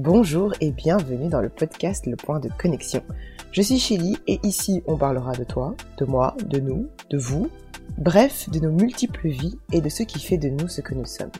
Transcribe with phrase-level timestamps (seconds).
[0.00, 3.02] Bonjour et bienvenue dans le podcast Le Point de Connexion.
[3.50, 7.50] Je suis Chili et ici on parlera de toi, de moi, de nous, de vous,
[7.96, 11.04] bref, de nos multiples vies et de ce qui fait de nous ce que nous
[11.04, 11.32] sommes.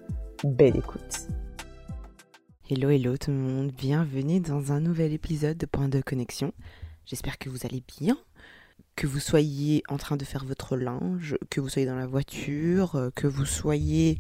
[0.43, 1.29] Belle écoute.
[2.69, 6.53] Hello hello tout le monde, bienvenue dans un nouvel épisode de Point de Connexion.
[7.07, 8.19] J'espère que vous allez bien,
[8.97, 13.13] que vous soyez en train de faire votre linge, que vous soyez dans la voiture,
[13.15, 14.19] que vous soyez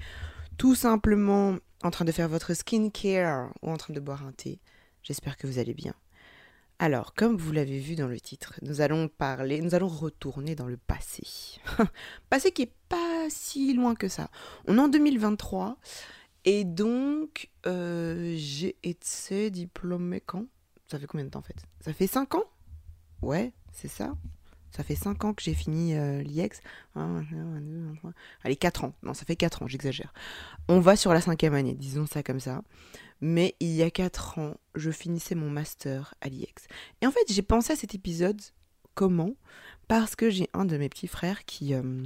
[0.59, 4.61] tout simplement en train de faire votre skincare ou en train de boire un thé.
[5.02, 5.95] J'espère que vous allez bien.
[6.80, 10.66] Alors, comme vous l'avez vu dans le titre, nous allons parler, nous allons retourner dans
[10.66, 11.22] le passé.
[12.30, 14.30] passé qui est pas si loin que ça.
[14.66, 15.76] On est en 2023
[16.44, 20.46] et donc euh, j'ai été diplômée quand?
[20.86, 21.57] Ça fait combien de temps en fait?
[21.80, 22.44] Ça fait 5 ans?
[23.22, 24.14] Ouais, c'est ça.
[24.71, 26.61] Ça fait 5 ans que j'ai fini euh, l'IEX.
[28.45, 28.94] Allez, 4 ans.
[29.03, 30.13] Non, ça fait 4 ans, j'exagère.
[30.68, 32.62] On va sur la cinquième année, disons ça comme ça.
[33.20, 36.67] Mais il y a 4 ans, je finissais mon master à l'IEX.
[37.00, 38.41] Et en fait, j'ai pensé à cet épisode.
[38.94, 39.34] Comment?
[39.86, 42.05] Parce que j'ai un de mes petits frères qui, euh,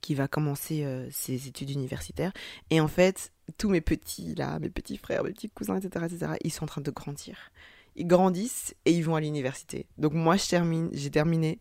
[0.00, 2.32] qui va commencer euh, ses études universitaires.
[2.70, 6.32] Et en fait, tous mes petits, là, mes petits frères, mes petits cousins, etc., etc.,
[6.42, 7.50] ils sont en train de grandir
[7.96, 9.86] ils grandissent et ils vont à l'université.
[9.98, 11.58] Donc moi, je termine, j'ai terminé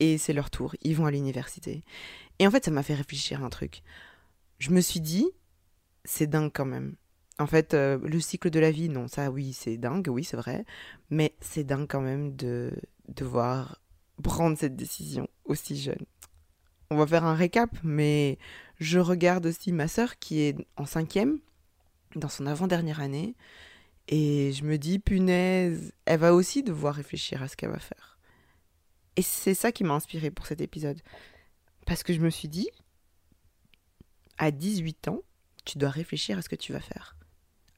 [0.00, 0.74] et c'est leur tour.
[0.82, 1.82] Ils vont à l'université.
[2.38, 3.82] Et en fait, ça m'a fait réfléchir à un truc.
[4.58, 5.26] Je me suis dit,
[6.04, 6.96] c'est dingue quand même.
[7.38, 10.36] En fait, euh, le cycle de la vie, non, ça oui, c'est dingue, oui, c'est
[10.36, 10.64] vrai.
[11.10, 12.72] Mais c'est dingue quand même de
[13.08, 13.80] devoir
[14.22, 16.04] prendre cette décision aussi jeune.
[16.90, 18.38] On va faire un récap, mais
[18.80, 21.38] je regarde aussi ma sœur qui est en cinquième,
[22.16, 23.34] dans son avant-dernière année.
[24.08, 28.18] Et je me dis, punaise, elle va aussi devoir réfléchir à ce qu'elle va faire.
[29.16, 31.00] Et c'est ça qui m'a inspiré pour cet épisode.
[31.86, 32.70] Parce que je me suis dit,
[34.38, 35.22] à 18 ans,
[35.66, 37.16] tu dois réfléchir à ce que tu vas faire.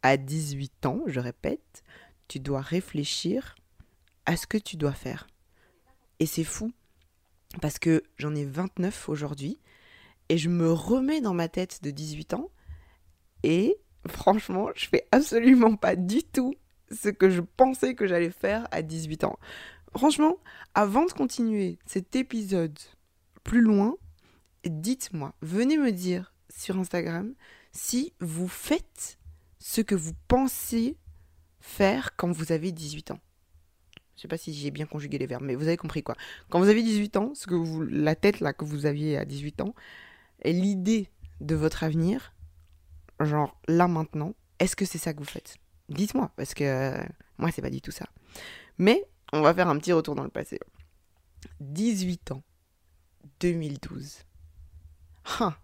[0.02, 1.82] À 18 ans, je répète,
[2.28, 3.56] tu dois réfléchir
[4.24, 5.26] à ce que tu dois faire.
[6.20, 6.72] Et c'est fou,
[7.60, 9.58] parce que j'en ai 29 aujourd'hui,
[10.28, 12.50] et je me remets dans ma tête de 18 ans,
[13.42, 13.76] et
[14.08, 16.54] franchement, je fais absolument pas du tout
[16.90, 19.38] ce que je pensais que j'allais faire à 18 ans.
[19.96, 20.38] Franchement,
[20.74, 22.78] avant de continuer cet épisode
[23.44, 23.96] plus loin,
[24.64, 27.34] dites-moi, venez me dire sur Instagram
[27.72, 29.18] si vous faites
[29.58, 30.96] ce que vous pensez
[31.60, 33.20] faire quand vous avez 18 ans.
[34.16, 36.14] Je sais pas si j'ai bien conjugué les verbes, mais vous avez compris quoi.
[36.50, 39.24] Quand vous avez 18 ans, ce que vous, la tête là que vous aviez à
[39.24, 39.74] 18 ans,
[40.44, 41.08] l'idée
[41.40, 42.34] de votre avenir,
[43.24, 45.56] genre là maintenant, est-ce que c'est ça que vous faites?
[45.88, 47.02] Dites-moi, parce que euh,
[47.38, 48.06] moi, c'est pas du tout ça.
[48.78, 50.60] Mais on va faire un petit retour dans le passé.
[51.60, 52.42] 18 ans,
[53.40, 54.18] 2012.
[55.40, 55.56] Ah,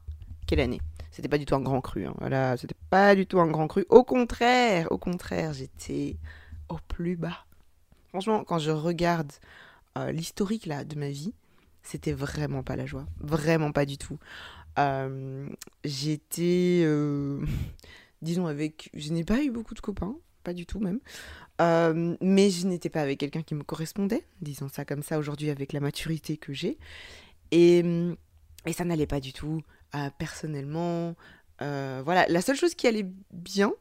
[0.47, 0.81] quelle année?
[1.11, 2.07] C'était pas du tout un grand cru.
[2.07, 2.15] Hein.
[2.19, 3.87] Voilà, c'était pas du tout un grand cru.
[3.89, 6.17] Au contraire, au contraire, j'étais
[6.69, 7.47] au plus bas.
[8.09, 9.33] Franchement, quand je regarde
[9.97, 11.33] euh, l'historique là de ma vie,
[11.83, 13.07] c'était vraiment pas la joie.
[13.19, 14.19] Vraiment pas du tout.
[14.79, 15.49] Euh,
[15.85, 17.45] j'étais, euh,
[18.23, 18.91] disons, avec.
[18.95, 21.01] Je n'ai pas eu beaucoup de copains, pas du tout même.
[21.61, 25.49] Euh, mais je n'étais pas avec quelqu'un qui me correspondait, disons ça comme ça aujourd'hui
[25.49, 26.79] avec la maturité que j'ai.
[27.51, 27.83] Et,
[28.67, 29.63] et ça n'allait pas du tout
[30.19, 31.15] personnellement.
[31.61, 33.73] voilà, la seule chose qui allait bien,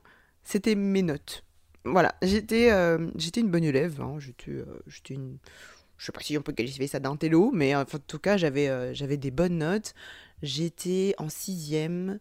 [0.44, 1.44] c'était mes notes.
[1.84, 2.70] Voilà, j'étais
[3.18, 4.18] j'étais une bonne élève, hein.
[4.20, 5.38] j'étais une
[5.98, 8.96] je sais pas si on peut qualifier ça d'un télo, mais en tout cas, j'avais
[8.96, 9.94] j'avais des bonnes notes.
[10.42, 12.20] J'étais en sixième,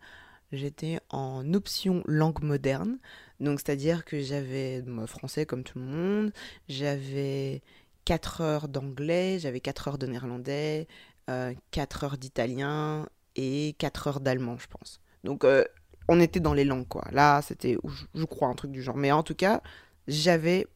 [0.53, 2.99] j'étais en option langue moderne.
[3.41, 6.33] Donc, c'est-à-dire que j'avais français comme tout le monde,
[6.69, 7.63] j'avais
[8.05, 10.87] 4 heures d'anglais, j'avais 4 heures de néerlandais,
[11.31, 15.01] euh, 4 heures d'italien et 4 heures d'allemand, je pense.
[15.25, 15.65] Donc, euh,
[16.09, 17.05] on était dans les langues, quoi.
[17.13, 17.79] Là, c'était,
[18.15, 18.97] je crois, un truc du genre.
[18.97, 19.63] Mais en tout cas,
[20.07, 20.67] j'avais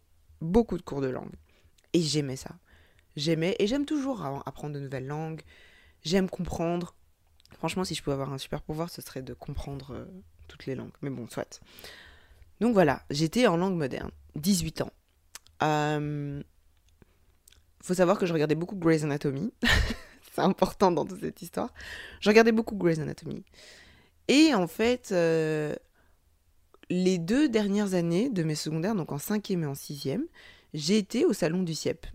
[0.40, 1.34] beaucoup de cours de langue.
[1.92, 2.50] Et j'aimais ça.
[3.16, 5.42] J'aimais, et j'aime toujours apprendre de nouvelles langues.
[6.02, 6.94] J'aime comprendre.
[7.56, 10.04] Franchement, si je pouvais avoir un super pouvoir, ce serait de comprendre euh,
[10.46, 10.92] toutes les langues.
[11.02, 11.60] Mais bon, soit.
[12.60, 14.92] Donc voilà, j'étais en langue moderne, 18 ans.
[15.62, 16.42] Euh...
[17.80, 19.52] Faut savoir que je regardais beaucoup Grey's Anatomy.
[20.32, 21.72] C'est important dans toute cette histoire.
[22.20, 23.44] Je regardais beaucoup Grey's Anatomy.
[24.26, 25.74] Et en fait, euh,
[26.90, 30.24] les deux dernières années de mes secondaires, donc en cinquième et en sixième,
[30.74, 32.06] j'ai été au salon du CIEP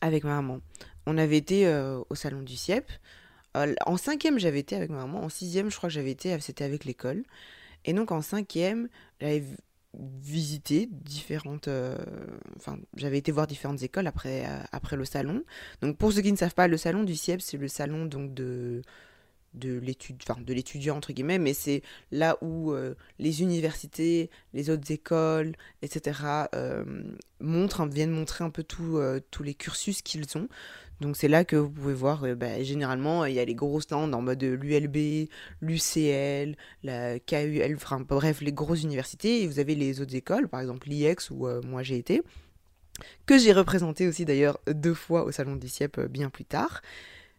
[0.00, 0.60] avec ma maman.
[1.06, 2.90] On avait été euh, au salon du CIEP.
[3.56, 5.22] Euh, en cinquième, j'avais été avec ma maman.
[5.24, 7.24] En sixième, je crois que j'avais été, c'était avec l'école.
[7.84, 8.88] Et donc en cinquième,
[9.20, 9.44] j'avais
[9.94, 11.68] visité différentes...
[11.68, 11.96] Euh,
[12.56, 15.42] enfin, j'avais été voir différentes écoles après, après le salon.
[15.82, 18.34] Donc pour ceux qui ne savent pas, le salon du CIEP, c'est le salon donc
[18.34, 18.82] de
[19.54, 21.82] de l'étude, enfin de l'étudiant entre guillemets, mais c'est
[22.12, 22.72] là où
[23.18, 26.20] les universités, les autres écoles, etc.
[27.40, 30.48] montrent, viennent montrer un peu tous les cursus qu'ils ont.
[31.00, 34.12] Donc c'est là que vous pouvez voir, bah, généralement, il y a les grosses stands
[34.12, 35.28] en mode l'ULB,
[35.62, 40.60] l'UCL, la KUL, enfin bref, les grosses universités, et vous avez les autres écoles, par
[40.60, 42.20] exemple l'IEX où moi j'ai été,
[43.24, 46.82] que j'ai représenté aussi d'ailleurs deux fois au Salon du CIEP bien plus tard.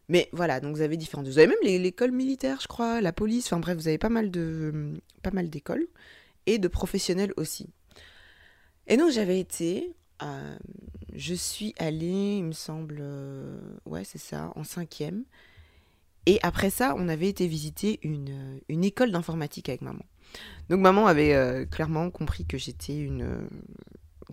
[0.10, 1.28] Mais voilà, donc vous avez différentes.
[1.28, 4.32] Vous avez même l'école militaire, je crois, la police, enfin bref, vous avez pas mal
[5.22, 5.88] pas mal d'écoles
[6.48, 7.70] et de professionnels aussi.
[8.88, 10.58] Et donc j'avais été, euh,
[11.14, 15.24] je suis allée, il me semble, euh, ouais c'est ça, en cinquième.
[16.26, 20.06] Et après ça, on avait été visiter une, une école d'informatique avec maman.
[20.70, 23.48] Donc maman avait euh, clairement compris que j'étais une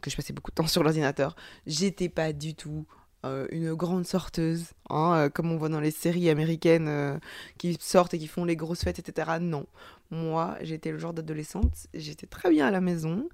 [0.01, 1.35] que je passais beaucoup de temps sur l'ordinateur.
[1.67, 2.87] J'étais pas du tout
[3.25, 7.19] euh, une grande sorteuse, hein, euh, comme on voit dans les séries américaines euh,
[7.59, 9.39] qui sortent et qui font les grosses fêtes, etc.
[9.41, 9.67] Non,
[10.13, 13.29] moi j'étais le genre d'adolescente, j'étais très bien à la maison,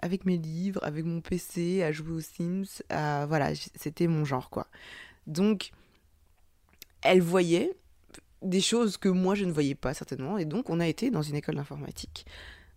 [0.00, 4.68] avec mes livres, avec mon PC, à jouer aux Sims, voilà, c'était mon genre quoi.
[5.26, 5.72] Donc,
[7.02, 7.76] elle voyait
[8.42, 11.22] des choses que moi je ne voyais pas certainement, et donc on a été dans
[11.22, 12.26] une école d'informatique.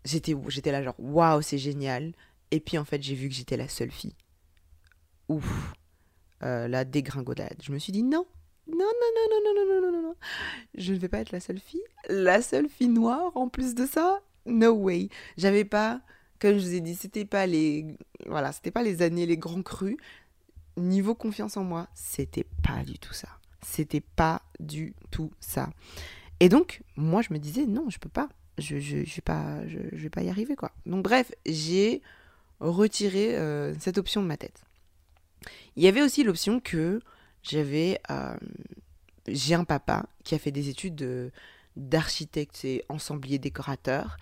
[0.04, 2.14] J'étais, j'étais là genre waouh c'est génial,
[2.52, 4.16] et puis en fait j'ai vu que j'étais la seule fille.
[5.28, 5.74] Ouf
[6.44, 7.58] euh, la dégringolade.
[7.64, 8.28] Je me suis dit non,
[8.68, 10.16] non, non, non, non, non, non, non, non, non,
[10.76, 11.84] je ne vais pas être la seule fille.
[12.10, 14.22] La seule fille noire en plus de ça?
[14.46, 15.10] No way.
[15.38, 16.02] J'avais pas,
[16.40, 17.98] comme je vous ai dit, c'était pas les,
[18.28, 19.98] voilà, c'était pas les années, les grands crus.
[20.78, 23.30] Niveau confiance en moi, c'était pas du tout ça.
[23.66, 25.70] C'était pas du tout ça.
[26.40, 28.30] Et donc, moi, je me disais, non, je peux pas.
[28.58, 30.72] Je, je, vais pas, je, vais pas y arriver, quoi.
[30.86, 32.02] Donc, bref, j'ai
[32.60, 34.62] retiré euh, cette option de ma tête.
[35.76, 37.02] Il y avait aussi l'option que
[37.42, 38.00] j'avais.
[38.12, 38.36] Euh,
[39.28, 41.32] j'ai un papa qui a fait des études
[41.76, 44.18] d'architecte et ensemblier décorateur.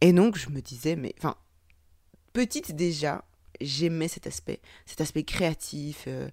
[0.00, 1.14] Et donc, je me disais, mais.
[1.18, 1.36] Enfin,
[2.32, 3.24] petite déjà,
[3.60, 6.04] j'aimais cet aspect, cet aspect créatif.
[6.06, 6.28] Euh,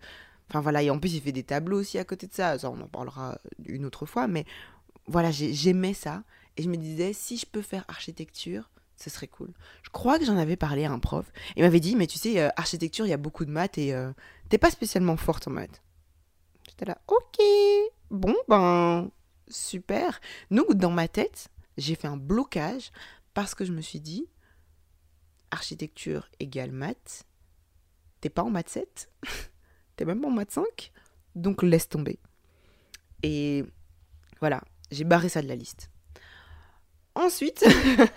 [0.50, 2.69] enfin voilà, et en plus il fait des tableaux aussi à côté de ça, ça
[2.69, 4.45] on en parlera une autre fois, mais
[5.07, 6.24] voilà, j'aimais ça.
[6.57, 9.51] Et je me disais, si je peux faire architecture, ce serait cool.
[9.83, 11.31] Je crois que j'en avais parlé à un prof.
[11.56, 13.94] Il m'avait dit, mais tu sais, euh, architecture, il y a beaucoup de maths et
[13.94, 14.12] euh,
[14.50, 15.81] t'es pas spécialement forte en maths.
[16.68, 17.44] J'étais là, ok,
[18.09, 19.12] bon ben,
[19.50, 20.19] super.
[20.50, 22.92] Donc dans ma tête, j'ai fait un blocage
[23.33, 24.27] parce que je me suis dit,
[25.51, 27.25] architecture égale maths,
[28.21, 29.09] t'es pas en maths 7,
[29.95, 30.92] t'es même pas en maths 5,
[31.36, 32.19] donc laisse tomber.
[33.24, 33.63] Et
[34.39, 34.62] voilà,
[34.92, 35.89] j'ai barré ça de la liste.
[37.15, 37.65] Ensuite,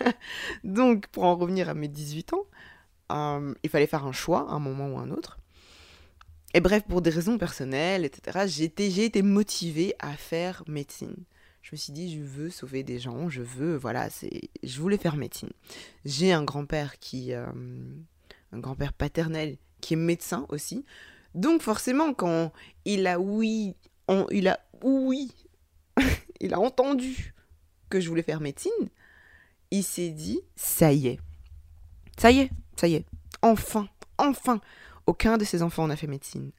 [0.65, 2.47] donc pour en revenir à mes 18 ans,
[3.13, 5.39] euh, il fallait faire un choix à un moment ou un autre.
[6.55, 11.17] Et bref, pour des raisons personnelles, etc., j'ai été motivée à faire médecine.
[11.69, 14.97] Je me suis dit, je veux sauver des gens, je veux, voilà, c'est, je voulais
[14.97, 15.51] faire médecine.
[16.07, 17.45] J'ai un grand-père qui, euh,
[18.53, 20.87] un grand-père paternel qui est médecin aussi.
[21.35, 22.55] Donc forcément, quand
[22.87, 23.77] il a oui,
[24.31, 25.31] il a oui,
[26.41, 27.35] il a entendu
[27.91, 28.89] que je voulais faire médecine,
[29.71, 31.21] il s'est dit, ça y est,
[32.17, 33.05] ça y est, ça y est,
[33.43, 34.63] enfin, enfin,
[35.05, 36.51] aucun de ses enfants n'a fait médecine.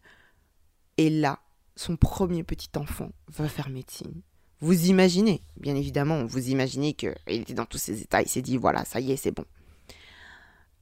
[0.97, 1.39] Et là,
[1.75, 4.21] son premier petit enfant va faire médecine.
[4.61, 8.57] Vous imaginez, bien évidemment, vous imaginez qu'il était dans tous ses états, il s'est dit,
[8.57, 9.45] voilà, ça y est, c'est bon.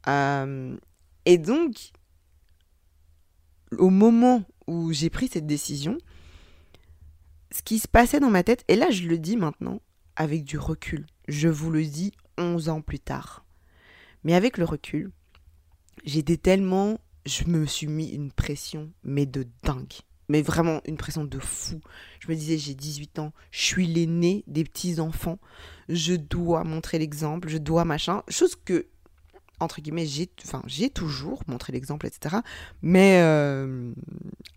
[0.07, 0.75] Euh,
[1.25, 1.91] et donc,
[3.77, 5.97] au moment où j'ai pris cette décision,
[7.51, 9.81] ce qui se passait dans ma tête, et là je le dis maintenant,
[10.15, 11.05] avec du recul.
[11.27, 13.45] Je vous le dis 11 ans plus tard.
[14.23, 15.11] Mais avec le recul,
[16.03, 16.99] j'étais tellement...
[17.25, 19.93] Je me suis mis une pression, mais de dingue.
[20.29, 21.79] Mais vraiment une pression de fou.
[22.19, 25.39] Je me disais, j'ai 18 ans, je suis l'aîné des petits-enfants,
[25.87, 28.23] je dois montrer l'exemple, je dois machin.
[28.27, 28.87] Chose que,
[29.59, 32.37] entre guillemets, j'ai toujours montré l'exemple, etc.
[32.81, 33.93] Mais euh,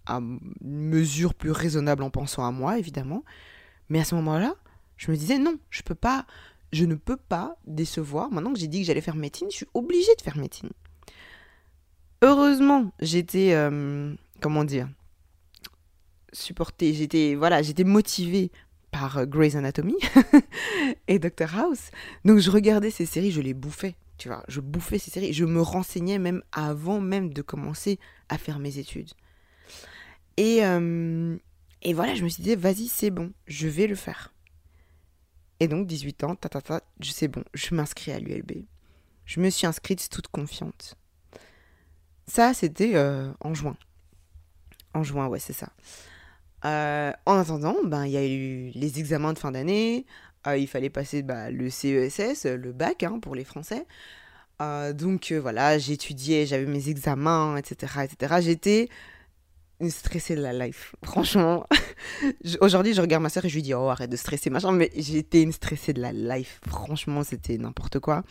[0.07, 0.21] à
[0.61, 3.25] mesure plus raisonnable en pensant à moi, évidemment.
[3.89, 4.55] Mais à ce moment-là,
[4.97, 6.27] je me disais non, je peux pas,
[6.73, 8.31] je ne peux pas décevoir.
[8.31, 10.71] Maintenant que j'ai dit que j'allais faire médecine, je suis obligée de faire médecine.
[12.23, 14.89] Heureusement, j'étais, euh, comment dire,
[16.33, 18.51] supportée, j'étais, voilà, j'étais motivée
[18.91, 19.97] par euh, Grey's Anatomy
[21.09, 21.91] et Doctor House.
[22.25, 25.45] Donc je regardais ces séries, je les bouffais, tu vois, je bouffais ces séries, je
[25.45, 29.11] me renseignais même avant même de commencer à faire mes études.
[30.37, 31.37] Et, euh,
[31.83, 34.33] et voilà, je me suis dit, vas-y, c'est bon, je vais le faire.
[35.61, 38.65] Et donc, 18 ans, ta, ta, ta, je sais bon, je m'inscris à l'ULB.
[39.27, 40.97] Je me suis inscrite toute confiante.
[42.27, 43.77] Ça, c'était euh, en juin.
[44.95, 45.71] En juin, ouais, c'est ça.
[46.63, 50.07] En attendant, ben, il y a eu les examens de fin d'année,
[50.47, 53.87] il fallait passer bah, le CESS, le bac hein, pour les Français.
[54.95, 58.05] donc voilà, j'étudiais, j'avais mes examens, etc.
[58.05, 58.37] etc.
[58.41, 58.89] J'étais
[59.81, 60.95] une stressée de la life.
[61.05, 61.67] Franchement,
[62.61, 64.73] aujourd'hui, je regarde ma soeur et je lui dis Oh, arrête de stresser, machin.
[64.73, 66.61] Mais j'étais une stressée de la life.
[66.69, 68.23] Franchement, c'était n'importe quoi.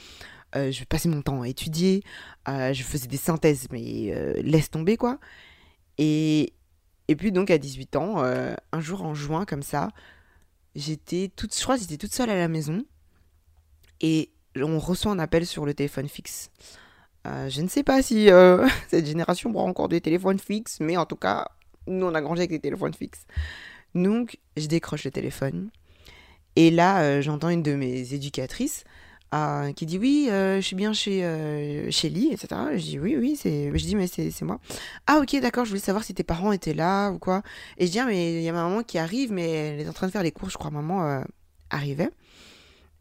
[0.56, 2.04] Euh, je passais mon temps à étudier.
[2.48, 5.20] Euh, je faisais des synthèses, mais euh, laisse tomber, quoi.
[5.98, 6.54] Et,
[7.10, 9.90] et puis, donc, à 18 ans, un jour en juin, comme ça,
[10.76, 12.86] j'étais toute, je j'étais toute seule à la maison.
[14.02, 16.50] Et on reçoit un appel sur le téléphone fixe.
[17.28, 20.98] Euh, je ne sais pas si euh, cette génération prend encore des téléphones fixes, mais
[20.98, 21.50] en tout cas,
[21.88, 23.26] nous, on a grandi avec des téléphones fixes.
[23.96, 25.70] Donc, je décroche le téléphone.
[26.56, 28.84] Et là, euh, j'entends une de mes éducatrices
[29.76, 31.22] qui dit Oui, je suis bien chez,
[32.10, 32.48] Lee, etc.
[32.74, 34.60] Je dis Oui, oui, je dis Mais c'est, moi.
[35.08, 37.44] Ah, ok, d'accord, je voulais savoir si tes parents étaient là ou quoi.
[37.78, 39.90] Et je dis Ah, mais il y a ma maman qui arrive, mais elle est
[39.90, 41.24] en train de faire les cours, je crois, maman
[41.70, 42.10] arrivait.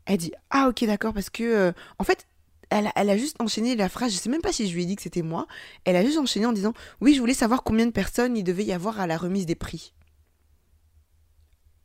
[0.07, 1.73] Elle dit Ah, ok, d'accord, parce que.
[1.99, 2.27] en fait,
[2.71, 4.97] elle, a juste enchaîné la phrase, je sais même pas si je lui ai dit
[4.97, 5.47] que c'était moi,
[5.85, 8.65] elle a juste enchaîné en disant Oui, je voulais savoir combien de personnes il devait
[8.65, 9.95] y avoir à la remise des prix.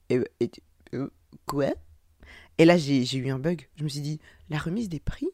[0.10, 0.22] Et,
[0.94, 1.10] euh,
[1.46, 1.68] quoi?
[2.58, 3.68] Et là, j'ai eu un bug.
[3.76, 4.20] Je me suis dit
[4.50, 5.30] La remise des prix?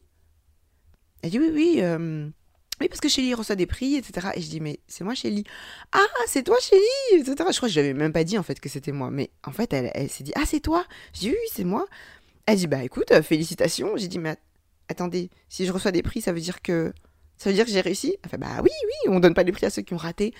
[1.22, 2.28] Elle dit Oui, oui, euh,
[2.80, 4.28] oui, parce que Shelly reçoit des prix, etc.
[4.34, 5.44] Et je dis Mais c'est moi, Shelly.
[5.92, 7.34] Ah, c'est toi, Shelly, etc.
[7.50, 9.10] Je crois que je n'avais même pas dit en fait que c'était moi.
[9.10, 10.86] Mais en fait, elle, s'est dit Ah, c'est toi?
[11.14, 11.86] Je dis Oui, oui, c'est moi.
[12.46, 13.96] Elle dit Bah écoute, euh, félicitations.
[13.96, 14.36] J'ai dit Mais
[14.88, 16.92] attendez, si je reçois des prix, ça veut dire que
[17.36, 18.16] ça veut dire que j'ai réussi?
[18.22, 20.34] Elle fait bah oui, oui, on donne pas les prix à ceux qui ont raté.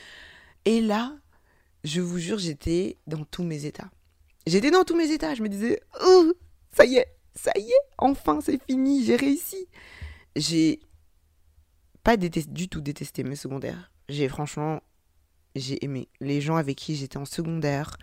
[0.67, 1.17] Et là,
[1.85, 3.91] je vous jure, j'étais dans tous mes états.
[4.47, 5.35] J'étais dans tous mes états.
[5.35, 6.33] Je me disais, oh,
[6.73, 9.67] ça y est, ça y est, enfin c'est fini, j'ai réussi.
[10.37, 10.81] J'ai
[12.03, 13.93] pas du tout détesté mes secondaires.
[14.09, 14.81] J'ai franchement,
[15.55, 17.97] j'ai aimé les gens avec qui j'étais en secondaire,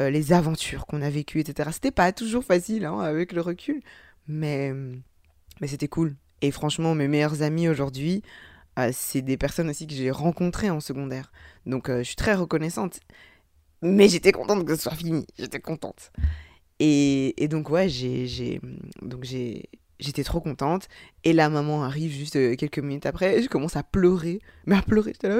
[0.00, 1.70] euh, les aventures qu'on a vécues, etc.
[1.72, 3.82] C'était pas toujours facile hein, avec le recul,
[4.28, 4.72] mais
[5.60, 6.16] mais c'était cool.
[6.42, 8.22] Et franchement, mes meilleurs amis aujourd'hui,
[8.78, 11.32] euh, c'est des personnes aussi que j'ai rencontrées en secondaire.
[11.64, 13.00] Donc euh, je suis très reconnaissante.
[13.82, 15.26] Mais j'étais contente que ce soit fini.
[15.38, 16.12] J'étais contente.
[16.78, 18.60] Et, et donc ouais, j'ai,
[19.98, 20.88] j'étais trop contente.
[21.24, 23.42] Et la maman arrive juste euh, quelques minutes après.
[23.42, 24.40] Je commence à pleurer.
[24.66, 25.36] Mais à pleurer, j'étais là.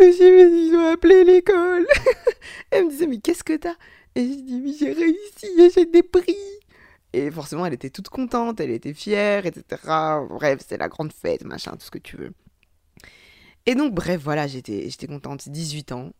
[0.00, 1.86] ils ont appelé l'école.
[2.70, 3.76] Elle me disait, mais qu'est-ce que t'as?
[4.14, 6.36] Et je dis, mais j'ai réussi, j'ai des prix.
[7.12, 9.82] Et forcément, elle était toute contente, elle était fière, etc.
[10.28, 12.32] Bref, c'est la grande fête, machin, tout ce que tu veux.
[13.66, 15.48] Et donc, bref, voilà, j'étais contente.
[15.48, 16.12] 18 ans,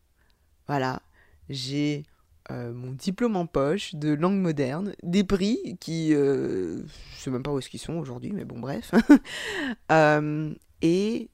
[0.67, 1.01] voilà,
[1.49, 2.05] j'ai
[2.51, 6.83] euh, mon diplôme en poche de langue moderne, des prix qui, euh,
[7.15, 8.93] je sais même pas où est-ce qu'ils sont aujourd'hui, mais bon, bref.
[9.93, 11.31] Euh, et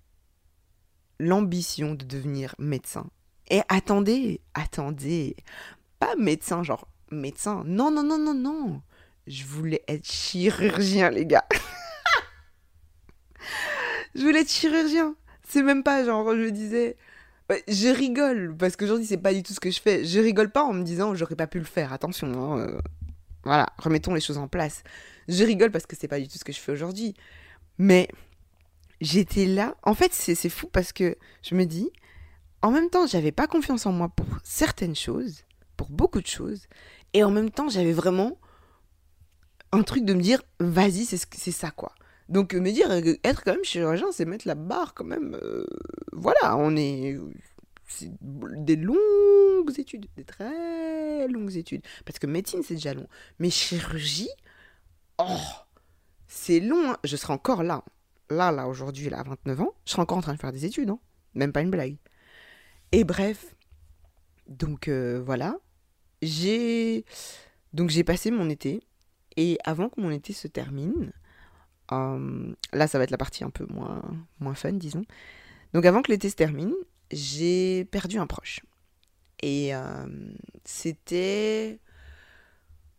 [1.18, 3.06] l'ambition de devenir médecin.
[3.48, 5.36] Et attendez, attendez,
[5.98, 7.62] pas médecin, genre médecin.
[7.66, 8.82] Non, non, non, non, non
[9.26, 11.46] je voulais être chirurgien, les gars.
[14.14, 15.16] je voulais être chirurgien.
[15.48, 16.96] C'est même pas genre, je disais.
[17.68, 20.04] Je rigole, parce qu'aujourd'hui, c'est pas du tout ce que je fais.
[20.04, 21.92] Je rigole pas en me disant, j'aurais pas pu le faire.
[21.92, 22.78] Attention, hein, euh,
[23.44, 24.82] voilà, remettons les choses en place.
[25.28, 27.14] Je rigole parce que c'est pas du tout ce que je fais aujourd'hui.
[27.78, 28.08] Mais
[29.00, 29.76] j'étais là.
[29.82, 31.90] En fait, c'est fou parce que je me dis,
[32.62, 35.44] en même temps, j'avais pas confiance en moi pour certaines choses,
[35.76, 36.66] pour beaucoup de choses.
[37.12, 38.38] Et en même temps, j'avais vraiment
[39.72, 41.92] un truc de me dire, vas-y, c'est ça, quoi.
[42.28, 45.38] Donc me dire, euh, être quand même chirurgien, c'est mettre la barre quand même.
[45.42, 45.66] Euh,
[46.12, 47.16] voilà, on est...
[47.88, 51.82] C'est des longues études, des très longues études.
[52.04, 53.06] Parce que médecine, c'est déjà long.
[53.38, 54.28] Mais chirurgie,
[55.18, 55.38] oh,
[56.26, 56.90] c'est long.
[56.90, 56.96] Hein.
[57.04, 57.84] Je serai encore là.
[58.28, 60.64] Là, là, aujourd'hui, là, à 29 ans, je serai encore en train de faire des
[60.64, 60.90] études.
[60.90, 60.98] Hein.
[61.34, 61.96] Même pas une blague.
[62.90, 63.54] Et bref,
[64.48, 65.56] donc euh, voilà.
[66.22, 67.04] J'ai...
[67.72, 68.80] Donc j'ai passé mon été
[69.36, 71.12] et avant que mon été se termine,
[71.92, 74.02] euh, là ça va être la partie un peu moins,
[74.40, 75.04] moins fun, disons.
[75.72, 76.74] Donc avant que l'été se termine,
[77.10, 78.60] j'ai perdu un proche.
[79.42, 80.06] Et euh,
[80.64, 81.80] c'était...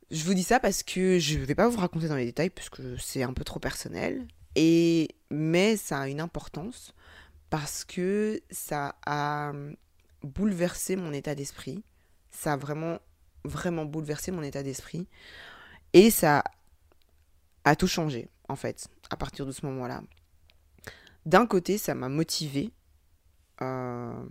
[0.10, 2.50] Je vous dis ça parce que je ne vais pas vous raconter dans les détails
[2.50, 4.26] parce que c'est un peu trop personnel.
[4.56, 6.94] Et mais ça a une importance
[7.50, 9.52] parce que ça a
[10.24, 11.84] bouleversé mon état d'esprit.
[12.32, 13.00] Ça a vraiment
[13.44, 15.08] vraiment bouleversé mon état d'esprit.
[15.94, 16.44] Et ça
[17.64, 20.02] a tout changé, en fait, à partir de ce moment-là.
[21.26, 22.72] D'un côté, ça m'a motivé.
[23.62, 24.26] Euh,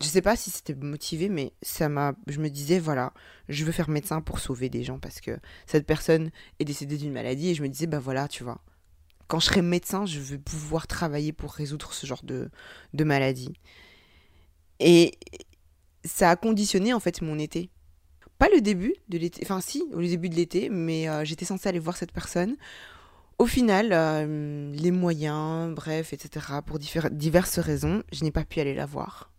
[0.00, 2.14] je sais pas si c'était motivé, mais ça m'a.
[2.26, 3.12] Je me disais, voilà,
[3.48, 7.12] je veux faire médecin pour sauver des gens parce que cette personne est décédée d'une
[7.12, 7.50] maladie.
[7.50, 8.60] Et je me disais, bah voilà, tu vois,
[9.28, 12.50] quand je serai médecin, je veux pouvoir travailler pour résoudre ce genre de,
[12.92, 13.52] de maladie.
[14.80, 15.18] Et,
[16.04, 17.70] ça a conditionné en fait mon été.
[18.38, 21.68] Pas le début de l'été, enfin si, au début de l'été, mais euh, j'étais censée
[21.68, 22.56] aller voir cette personne.
[23.38, 28.74] Au final, euh, les moyens, bref, etc., pour diverses raisons, je n'ai pas pu aller
[28.74, 29.32] la voir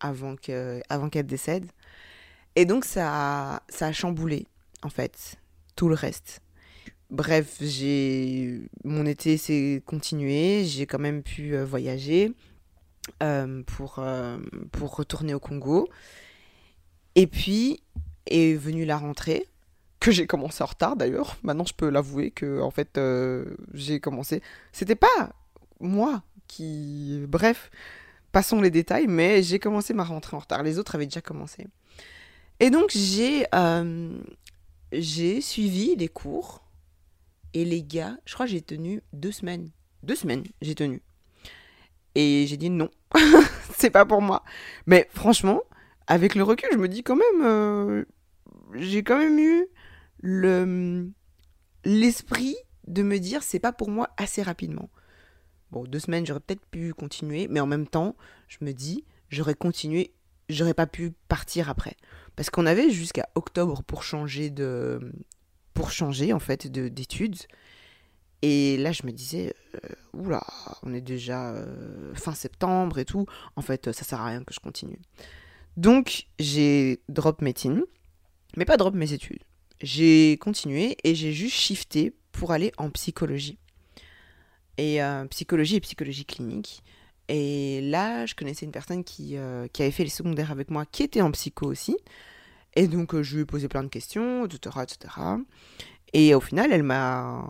[0.00, 1.66] avant qu'elle décède.
[2.56, 4.46] Et donc ça, a chamboulé,
[4.82, 5.36] en fait,
[5.74, 6.40] tout le reste.
[7.10, 7.60] Bref,
[8.84, 12.32] mon été s'est continué, j'ai quand même pu euh, voyager
[13.66, 14.02] pour,
[14.72, 15.88] pour retourner au Congo.
[17.16, 17.80] Et puis,
[18.26, 19.46] est venue la rentrée,
[20.04, 21.36] que j'ai commencé en retard d'ailleurs.
[21.42, 24.42] Maintenant, je peux l'avouer que en fait, euh, j'ai commencé.
[24.70, 25.32] C'était pas
[25.80, 27.24] moi qui.
[27.26, 27.70] Bref,
[28.30, 30.62] passons les détails, mais j'ai commencé ma rentrée en retard.
[30.62, 31.66] Les autres avaient déjà commencé.
[32.60, 34.20] Et donc, j'ai euh,
[34.92, 36.62] j'ai suivi les cours.
[37.54, 39.70] Et les gars, je crois que j'ai tenu deux semaines.
[40.02, 41.00] Deux semaines, j'ai tenu.
[42.14, 42.90] Et j'ai dit non,
[43.78, 44.42] c'est pas pour moi.
[44.86, 45.62] Mais franchement,
[46.06, 48.04] avec le recul, je me dis quand même, euh,
[48.74, 49.66] j'ai quand même eu
[50.24, 51.10] le
[51.84, 54.88] l'esprit de me dire c'est pas pour moi assez rapidement.
[55.70, 58.16] Bon, deux semaines, j'aurais peut-être pu continuer, mais en même temps,
[58.48, 60.14] je me dis, j'aurais continué,
[60.48, 61.96] j'aurais pas pu partir après.
[62.36, 65.12] Parce qu'on avait jusqu'à octobre pour changer de.
[65.74, 67.36] pour changer, en fait, d'études.
[68.40, 70.42] Et là, je me disais, euh, oula,
[70.84, 73.26] on est déjà euh, fin septembre et tout.
[73.56, 75.00] En fait, ça sert à rien que je continue.
[75.76, 77.84] Donc, j'ai drop médecine,
[78.56, 79.42] mais pas drop mes études.
[79.84, 83.58] J'ai continué et j'ai juste shifté pour aller en psychologie.
[84.78, 86.82] Et euh, psychologie et psychologie clinique.
[87.28, 90.84] Et là, je connaissais une personne qui, euh, qui, avait fait les secondaires avec moi,
[90.86, 91.96] qui était en psycho aussi.
[92.74, 95.14] Et donc, euh, je lui ai posé plein de questions, etc., etc.
[96.14, 97.48] Et au final, elle m'a,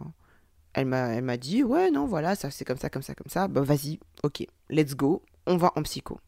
[0.73, 3.31] elle m'a, elle m'a dit, ouais, non, voilà, ça c'est comme ça, comme ça, comme
[3.31, 3.47] ça.
[3.47, 6.19] Bah, vas-y, ok, let's go, on va en psycho.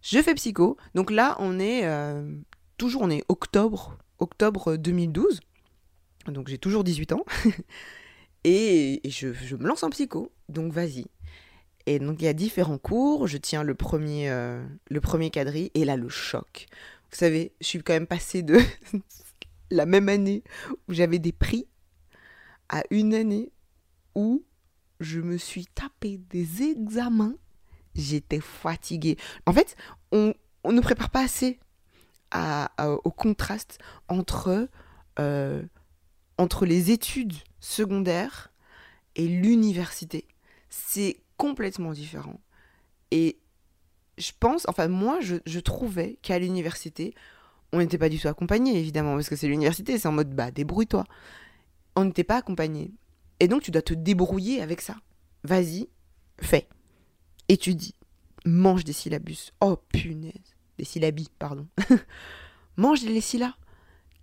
[0.00, 0.76] Je fais psycho.
[0.94, 2.34] Donc là, on est euh,
[2.76, 5.40] toujours, on est octobre, octobre 2012.
[6.26, 7.24] Donc j'ai toujours 18 ans.
[8.44, 10.32] et, je, me lance en psycho.
[10.48, 11.06] Donc vas-y.
[11.86, 13.26] Et donc il y a différents cours.
[13.26, 15.70] Je tiens le premier, euh, le premier quadri.
[15.74, 16.66] Et là, le choc.
[17.10, 18.58] Vous savez, je suis quand même passée de
[19.70, 20.42] la même année
[20.88, 21.66] où j'avais des prix
[22.68, 23.50] à une année
[24.14, 24.44] où
[25.00, 27.34] je me suis tapé des examens
[27.98, 29.16] j'étais fatiguée.
[29.46, 29.76] En fait,
[30.12, 31.58] on ne prépare pas assez
[32.34, 34.68] au contraste entre,
[35.18, 35.62] euh,
[36.36, 38.52] entre les études secondaires
[39.14, 40.26] et l'université.
[40.68, 42.40] C'est complètement différent.
[43.10, 43.38] Et
[44.18, 47.14] je pense, enfin moi, je, trouvais qu'à l'université,
[47.72, 50.50] on n'était pas du tout accompagné, évidemment, parce que c'est l'université, c'est en mode, bah,
[50.50, 51.04] débrouille-toi.
[51.96, 52.92] On n'était pas accompagné.
[53.40, 54.96] Et donc, tu dois te débrouiller avec ça.
[55.44, 55.88] Vas-y,
[56.40, 56.68] fais
[57.48, 57.94] étudie,
[58.44, 59.52] mange des syllabus.
[59.60, 61.66] Oh punaise, des syllabis, pardon.
[62.76, 63.52] mange des syllabes.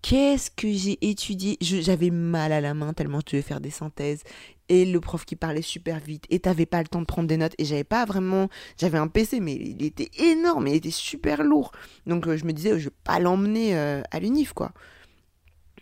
[0.01, 1.57] Qu'est-ce que j'ai étudié?
[1.61, 4.21] J'avais mal à la main tellement je devais faire des synthèses.
[4.69, 6.25] Et le prof qui parlait super vite.
[6.29, 7.55] Et t'avais pas le temps de prendre des notes.
[7.57, 8.47] Et j'avais pas vraiment.
[8.79, 10.67] J'avais un PC, mais il était énorme.
[10.67, 11.71] Il était super lourd.
[12.05, 14.73] Donc euh, je me disais, je vais pas l'emmener euh, à l'UNIF, quoi.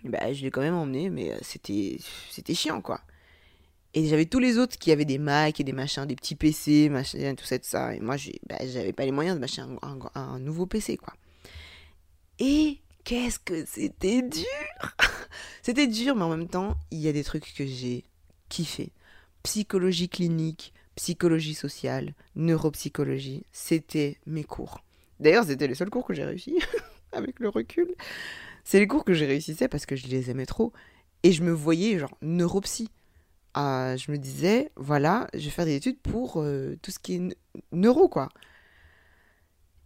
[0.05, 1.97] Bah, je l'ai quand même emmené, mais euh, c'était
[2.29, 3.01] c'était chiant, quoi.
[3.95, 6.89] Et j'avais tous les autres qui avaient des Mac et des machins, des petits PC,
[6.89, 7.93] machin, tout ça, tout ça.
[7.93, 8.15] Et moi,
[8.49, 9.61] bah, j'avais pas les moyens de m'acheter
[10.15, 11.13] un, nouveau PC, quoi.
[12.39, 14.45] Et qu'est-ce que c'était dur
[15.61, 18.03] C'était dur, mais en même temps, il y a des trucs que j'ai
[18.49, 18.91] kiffé.
[19.43, 24.79] Psychologie clinique, psychologie sociale, neuropsychologie, c'était mes cours.
[25.19, 26.57] D'ailleurs, c'était les seuls cours que j'ai réussi,
[27.11, 27.93] avec le recul.
[28.63, 30.73] C'est les cours que j'ai réussissais parce que je les aimais trop.
[31.21, 32.89] Et je me voyais, genre, neuropsy
[33.55, 37.37] je me disais, voilà, je vais faire des études pour euh, tout ce qui est
[37.71, 38.29] neuro, quoi.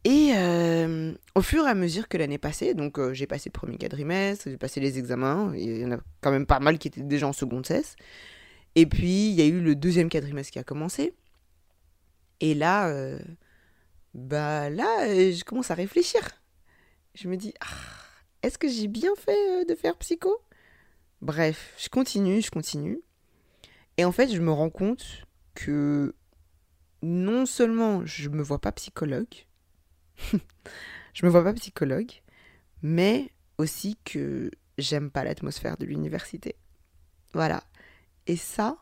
[0.03, 3.59] Et euh, au fur et à mesure que l'année passait, donc euh, j'ai passé le
[3.59, 6.87] premier quadrimestre, j'ai passé les examens, il y en a quand même pas mal qui
[6.87, 7.97] étaient déjà en seconde cesse.
[8.75, 11.13] Et puis il y a eu le deuxième quadrimestre qui a commencé.
[12.39, 12.89] Et là,
[14.13, 16.21] bah là, je commence à réfléchir.
[17.15, 17.65] Je me dis, ah,
[18.43, 20.37] est-ce que j'ai bien fait de faire psycho?
[21.21, 23.01] Bref, je continue, je continue.
[23.97, 26.15] Et en fait, je me rends compte que
[27.01, 29.47] non seulement je me vois pas psychologue,
[31.13, 32.11] je me vois pas psychologue,
[32.81, 36.55] mais aussi que j'aime pas l'atmosphère de l'université.
[37.33, 37.63] Voilà.
[38.27, 38.77] Et ça,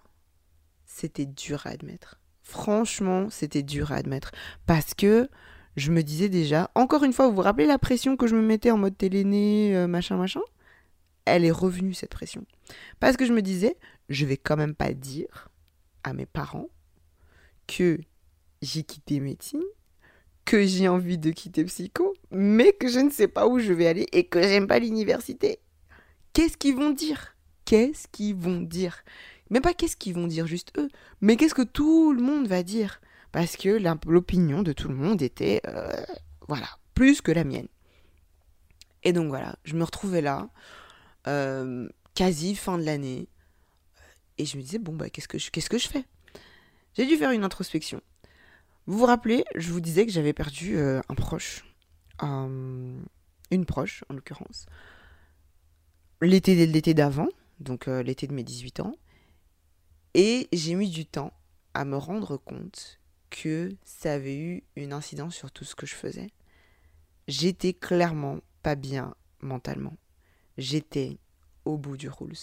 [0.85, 2.19] c'était dur à admettre.
[2.41, 4.31] Franchement, c'était dur à admettre.
[4.65, 5.29] Parce que
[5.77, 8.41] je me disais déjà, encore une fois, vous vous rappelez la pression que je me
[8.41, 10.41] mettais en mode téléné, euh, machin, machin?
[11.25, 12.45] Elle est revenue, cette pression.
[12.99, 13.77] Parce que je me disais,
[14.09, 15.49] je vais quand même pas dire
[16.03, 16.69] à mes parents
[17.67, 17.99] que
[18.61, 19.63] j'ai quitté médecine,
[20.45, 23.87] que j'ai envie de quitter psycho, mais que je ne sais pas où je vais
[23.87, 25.59] aller et que j'aime pas l'université.
[26.33, 27.35] Qu'est-ce qu'ils vont dire?
[27.65, 29.03] Qu'est-ce qu'ils vont dire?
[29.49, 30.89] Mais pas qu'est-ce qu'ils vont dire juste eux,
[31.21, 33.01] mais qu'est-ce que tout le monde va dire?
[33.31, 36.03] Parce que l'opinion de tout le monde était, euh,
[36.47, 37.67] voilà, plus que la mienne.
[39.03, 40.49] Et donc voilà, je me retrouvais là,
[41.27, 43.27] euh, quasi fin de l'année,
[44.37, 46.05] et je me disais, bon, bah, qu'est-ce que je, que je fais?
[46.95, 48.01] J'ai dû faire une introspection.
[48.87, 51.65] Vous vous rappelez, je vous disais que j'avais perdu euh, un proche,
[52.21, 54.67] une proche en l'occurrence,
[56.21, 57.27] l'été l'été d'avant,
[57.59, 58.95] donc euh, l'été de mes 18 ans,
[60.13, 61.33] et j'ai mis du temps
[61.73, 65.95] à me rendre compte que ça avait eu une incidence sur tout ce que je
[65.95, 66.29] faisais.
[67.27, 69.97] J'étais clairement pas bien mentalement.
[70.57, 71.17] J'étais
[71.65, 72.37] au bout du rules.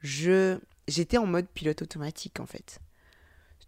[0.00, 0.58] Je
[0.90, 2.80] j'étais en mode pilote automatique en fait.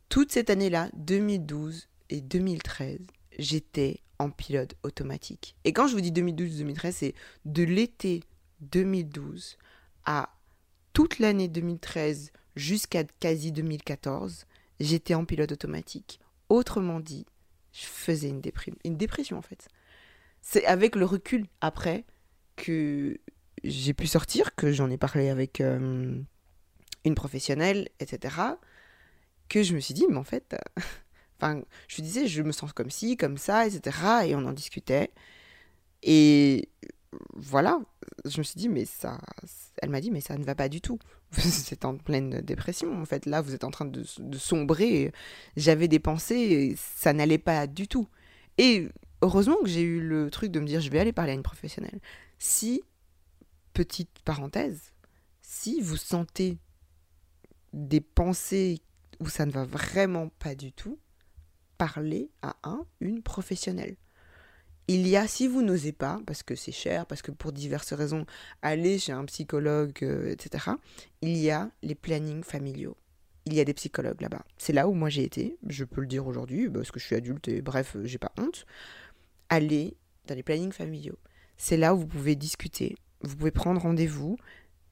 [0.08, 2.98] Toute cette année-là, 2012, et 2013,
[3.38, 5.56] j'étais en pilote automatique.
[5.64, 7.14] Et quand je vous dis 2012-2013, c'est
[7.46, 8.22] de l'été
[8.60, 9.56] 2012
[10.04, 10.34] à
[10.92, 14.44] toute l'année 2013 jusqu'à quasi 2014,
[14.78, 16.20] j'étais en pilote automatique.
[16.50, 17.24] Autrement dit,
[17.72, 19.68] je faisais une, déprime, une dépression en fait.
[20.42, 22.04] C'est avec le recul après
[22.56, 23.18] que
[23.64, 26.20] j'ai pu sortir, que j'en ai parlé avec euh,
[27.04, 28.36] une professionnelle, etc.,
[29.48, 30.56] que je me suis dit, mais en fait,
[31.42, 33.96] Enfin, je disais, je me sens comme ci, comme ça, etc.
[34.26, 35.10] Et on en discutait.
[36.04, 36.68] Et
[37.34, 37.80] voilà,
[38.24, 39.18] je me suis dit, mais ça.
[39.82, 41.00] Elle m'a dit, mais ça ne va pas du tout.
[41.32, 43.26] Vous êtes en pleine dépression, en fait.
[43.26, 44.04] Là, vous êtes en train de,
[44.38, 45.12] sombrer.
[45.56, 48.06] J'avais des pensées, et ça n'allait pas du tout.
[48.58, 48.88] Et
[49.22, 51.42] heureusement que j'ai eu le truc de me dire, je vais aller parler à une
[51.42, 52.00] professionnelle.
[52.38, 52.82] Si,
[53.72, 54.92] petite parenthèse,
[55.40, 56.58] si vous sentez
[57.72, 58.80] des pensées
[59.20, 60.98] où ça ne va vraiment pas du tout,
[61.78, 63.96] parler à un, une professionnelle.
[64.88, 67.92] Il y a, si vous n'osez pas, parce que c'est cher, parce que pour diverses
[67.92, 68.26] raisons,
[68.62, 70.70] aller chez un psychologue, euh, etc.,
[71.20, 72.96] il y a les plannings familiaux.
[73.46, 74.44] Il y a des psychologues là-bas.
[74.58, 77.16] C'est là où moi j'ai été, je peux le dire aujourd'hui, parce que je suis
[77.16, 78.66] adulte et bref, j'ai pas honte.
[79.48, 81.18] Allez dans les plannings familiaux.
[81.56, 84.36] C'est là où vous pouvez discuter, vous pouvez prendre rendez-vous.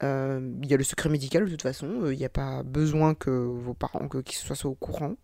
[0.03, 2.63] Euh, il y a le secret médical de toute façon, euh, il n'y a pas
[2.63, 5.17] besoin que vos parents, qu'ils soient au courant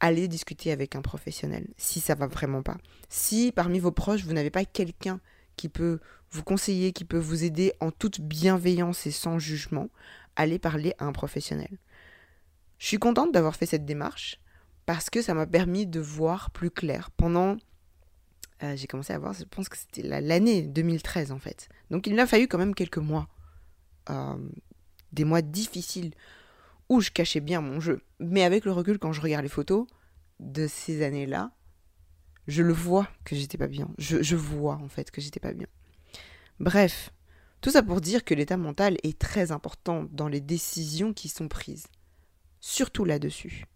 [0.00, 2.78] allez discuter avec un professionnel si ça va vraiment pas.
[3.08, 5.20] Si parmi vos proches, vous n'avez pas quelqu'un
[5.56, 9.88] qui peut vous conseiller, qui peut vous aider en toute bienveillance et sans jugement,
[10.36, 11.78] allez parler à un professionnel.
[12.78, 14.40] Je suis contente d'avoir fait cette démarche
[14.86, 17.10] parce que ça m'a permis de voir plus clair.
[17.10, 17.58] Pendant,
[18.62, 21.68] euh, j'ai commencé à voir, je pense que c'était l'année 2013 en fait.
[21.90, 23.28] Donc il m'a fallu quand même quelques mois,
[24.08, 24.36] euh,
[25.12, 26.12] des mois difficiles
[26.88, 28.02] où je cachais bien mon jeu.
[28.18, 29.86] Mais avec le recul, quand je regarde les photos
[30.40, 31.52] de ces années-là,
[32.46, 33.88] je le vois que j'étais pas bien.
[33.98, 35.68] Je, vois en fait que j'étais pas bien.
[36.58, 37.12] Bref,
[37.60, 41.48] tout ça pour dire que l'état mental est très important dans les décisions qui sont
[41.48, 41.86] prises.
[42.60, 43.66] Surtout là-dessus.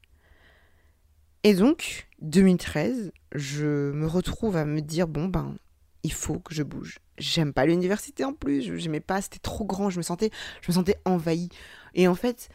[1.44, 5.56] Et donc, 2013, je me retrouve à me dire bon ben,
[6.02, 6.98] il faut que je bouge.
[7.18, 10.30] J'aime pas l'université en plus, je n'aimais pas, c'était trop grand, je me sentais
[10.62, 11.48] je me sentais envahie.
[11.94, 12.48] Et en fait,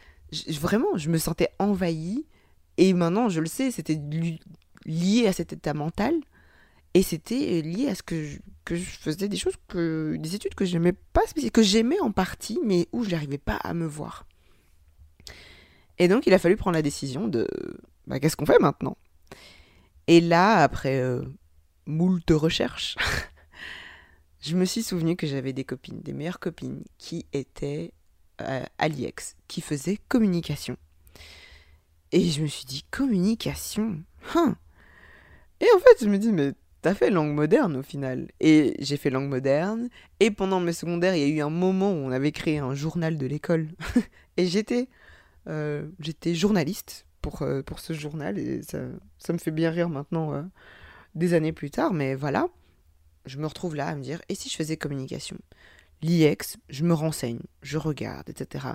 [0.48, 2.26] vraiment, je me sentais envahie.
[2.76, 4.00] Et maintenant, je le sais, c'était
[4.86, 6.14] lié à cet état mental.
[6.94, 10.54] Et c'était lié à ce que je, que je faisais des choses, que, des études
[10.54, 14.26] que j'aimais pas, que j'aimais en partie, mais où je n'arrivais pas à me voir.
[15.98, 17.46] Et donc, il a fallu prendre la décision de
[18.06, 18.96] bah, qu'est-ce qu'on fait maintenant?
[20.06, 21.22] Et là, après euh,
[21.86, 22.96] moult recherches,
[24.40, 27.92] je me suis souvenu que j'avais des copines, des meilleures copines, qui étaient
[28.40, 30.76] euh, Aliex qui faisait communication.
[32.12, 34.02] Et je me suis dit, communication?
[34.34, 34.56] Hein?
[35.60, 38.28] Et en fait, je me dis, mais t'as fait langue moderne au final.
[38.40, 39.88] Et j'ai fait langue moderne.
[40.20, 42.74] Et pendant mes secondaires, il y a eu un moment où on avait créé un
[42.74, 43.68] journal de l'école.
[44.38, 44.88] et j'étais
[45.48, 48.38] euh, j'étais journaliste pour, euh, pour ce journal.
[48.38, 50.48] Et ça, me fait bien rire maintenant,
[51.14, 51.92] des années plus tard.
[51.92, 52.48] Mais voilà,
[53.30, 55.38] je me retrouve là à me dire, et si je faisais communication?
[56.02, 58.68] l'IEX, je me renseigne, je regarde, etc.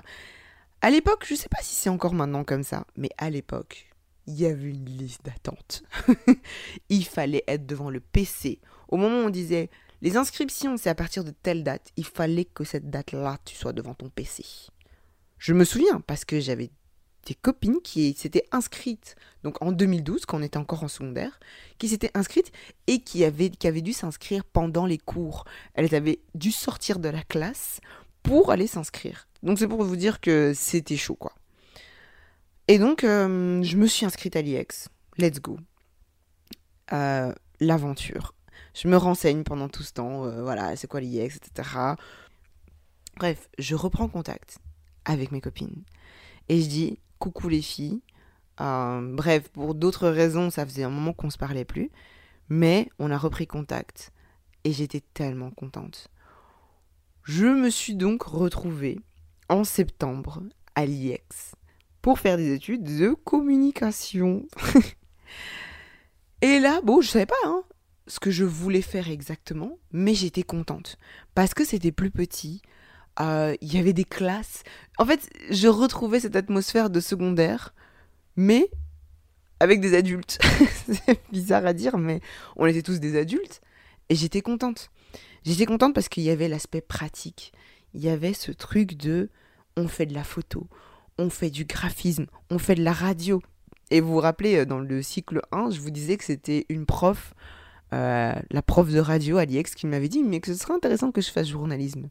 [0.80, 3.88] À l'époque, je ne sais pas si c'est encore maintenant comme ça, mais à l'époque,
[4.26, 5.82] il y avait une liste d'attente.
[6.88, 8.60] il fallait être devant le PC.
[8.88, 9.70] Au moment où on disait
[10.02, 13.72] les inscriptions, c'est à partir de telle date, il fallait que cette date-là, tu sois
[13.72, 14.44] devant ton PC.
[15.38, 16.70] Je me souviens parce que j'avais
[17.26, 21.38] des copines qui s'étaient inscrites, donc en 2012, quand on était encore en secondaire,
[21.78, 22.52] qui s'étaient inscrites
[22.86, 25.44] et qui avaient, qui avaient dû s'inscrire pendant les cours.
[25.74, 27.80] Elles avaient dû sortir de la classe
[28.22, 29.28] pour aller s'inscrire.
[29.42, 31.32] Donc c'est pour vous dire que c'était chaud, quoi.
[32.68, 34.88] Et donc, euh, je me suis inscrite à l'IEX.
[35.18, 35.58] Let's go.
[36.92, 38.34] Euh, l'aventure.
[38.74, 41.68] Je me renseigne pendant tout ce temps, euh, voilà, c'est quoi l'IEX, etc.
[43.16, 44.58] Bref, je reprends contact
[45.04, 45.84] avec mes copines.
[46.48, 48.00] Et je dis, coucou les filles.
[48.60, 51.90] Euh, bref, pour d'autres raisons, ça faisait un moment qu'on se parlait plus.
[52.48, 54.12] Mais on a repris contact.
[54.64, 56.08] Et j'étais tellement contente.
[57.22, 59.00] Je me suis donc retrouvée
[59.48, 60.42] en septembre
[60.74, 61.54] à l'IEX
[62.02, 64.46] pour faire des études de communication.
[66.42, 67.64] Et là, bon, je savais pas hein,
[68.06, 70.98] ce que je voulais faire exactement, mais j'étais contente
[71.34, 72.62] parce que c'était plus petit.
[73.20, 74.62] Euh, il y avait des classes.
[74.98, 77.74] En fait, je retrouvais cette atmosphère de secondaire,
[78.36, 78.70] mais
[79.60, 80.38] avec des adultes.
[80.86, 82.20] C'est bizarre à dire, mais
[82.56, 83.60] on était tous des adultes.
[84.08, 84.90] Et j'étais contente.
[85.44, 87.52] J'étais contente parce qu'il y avait l'aspect pratique.
[87.94, 89.30] Il y avait ce truc de
[89.76, 90.66] on fait de la photo,
[91.18, 93.42] on fait du graphisme, on fait de la radio.
[93.90, 96.86] Et vous vous rappelez, euh, dans le cycle 1, je vous disais que c'était une
[96.86, 97.34] prof,
[97.92, 101.20] euh, la prof de radio, Aliex, qui m'avait dit mais que ce serait intéressant que
[101.20, 102.08] je fasse journalisme.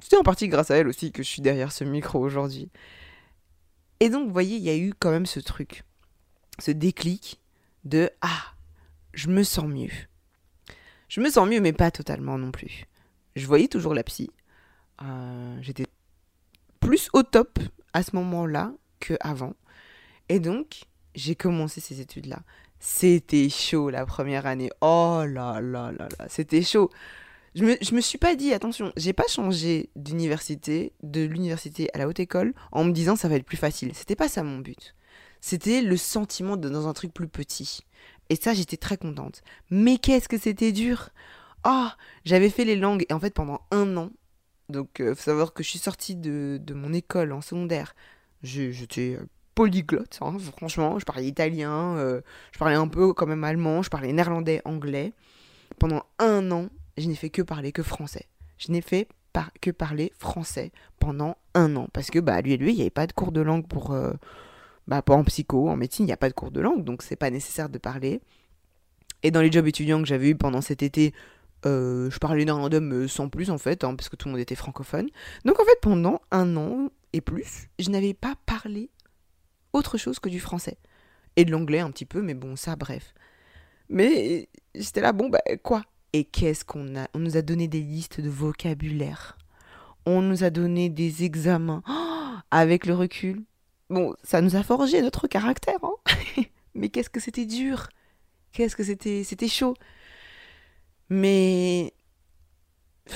[0.00, 2.70] C'est en partie grâce à elle aussi que je suis derrière ce micro aujourd'hui.
[4.00, 5.84] Et donc, vous voyez, il y a eu quand même ce truc,
[6.58, 7.40] ce déclic
[7.84, 8.54] de Ah,
[9.12, 9.92] je me sens mieux.
[11.08, 12.86] Je me sens mieux, mais pas totalement non plus.
[13.36, 14.30] Je voyais toujours la psy.
[15.02, 15.86] Euh, j'étais
[16.80, 17.58] plus au top
[17.92, 19.54] à ce moment-là qu'avant.
[20.28, 22.40] Et donc, j'ai commencé ces études-là.
[22.80, 24.70] C'était chaud la première année.
[24.80, 26.90] Oh là là là là, c'était chaud.
[27.54, 32.08] Je me, me suis pas dit, attention, j'ai pas changé d'université, de l'université à la
[32.08, 33.92] haute école, en me disant ça va être plus facile.
[33.94, 34.94] C'était pas ça mon but.
[35.40, 37.80] C'était le sentiment de dans un truc plus petit.
[38.30, 39.42] Et ça, j'étais très contente.
[39.70, 41.10] Mais qu'est-ce que c'était dur
[41.64, 44.10] Ah, j'avais fait les langues, et en fait, pendant un an,
[44.68, 47.94] donc il euh, faut savoir que je suis sortie de, de mon école en secondaire,
[48.42, 50.98] j'étais euh, polyglotte, hein, franchement.
[50.98, 55.12] Je parlais italien, euh, je parlais un peu quand même allemand, je parlais néerlandais, anglais.
[55.78, 58.26] Pendant un an, je n'ai fait que parler que français.
[58.58, 59.08] Je n'ai fait
[59.60, 61.88] que parler français pendant un an.
[61.92, 63.92] Parce que, bah, lui et lui, il n'y avait pas de cours de langue pour.
[63.92, 64.12] Euh,
[64.88, 67.02] bah, pas en psycho, en médecine, il n'y a pas de cours de langue, donc
[67.02, 68.20] c'est pas nécessaire de parler.
[69.22, 71.14] Et dans les jobs étudiants que j'avais eu pendant cet été,
[71.64, 74.40] euh, je parlais néerlandais mais sans plus en fait, hein, parce que tout le monde
[74.40, 75.08] était francophone.
[75.44, 78.90] Donc en fait, pendant un an et plus, je n'avais pas parlé
[79.72, 80.78] autre chose que du français.
[81.36, 83.14] Et de l'anglais un petit peu, mais bon, ça, bref.
[83.88, 85.84] Mais j'étais là, bon, bah quoi?
[86.12, 87.08] Et qu'est-ce qu'on a?
[87.14, 89.38] On nous a donné des listes de vocabulaire.
[90.06, 91.82] On nous a donné des examens.
[92.50, 93.42] Avec le recul.
[93.88, 95.94] Bon, ça nous a forgé notre caractère, hein
[96.74, 97.88] Mais qu'est-ce que c'était dur
[98.52, 99.74] Qu'est-ce que c'était C'était chaud.
[101.08, 101.94] Mais...